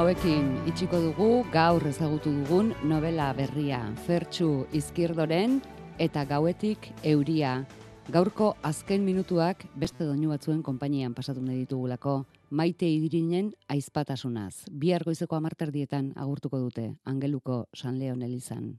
Hauekin 0.00 0.46
itxiko 0.64 0.96
dugu 0.96 1.26
gaur 1.52 1.84
ezagutu 1.84 2.30
dugun 2.32 2.70
novela 2.88 3.26
berria 3.36 3.82
Fertxu 4.06 4.64
Izquierdoren 4.72 5.58
eta 6.00 6.22
gauetik 6.24 6.88
euria. 7.04 7.66
Gaurko 8.08 8.54
azken 8.64 9.04
minutuak 9.04 9.66
beste 9.76 10.08
doinu 10.08 10.32
batzuen 10.32 10.62
konpainian 10.64 11.12
pasatu 11.12 11.44
nahi 11.44 11.66
ditugulako 11.66 12.22
maite 12.48 12.88
idirinen 12.88 13.52
aizpatasunaz. 13.68 14.64
Bihar 14.72 15.04
goizeko 15.04 15.36
amarterdietan 15.36 16.14
agurtuko 16.16 16.62
dute, 16.64 16.94
angeluko 17.04 17.66
San 17.74 17.98
Leon 18.00 18.22
Elizan. 18.22 18.78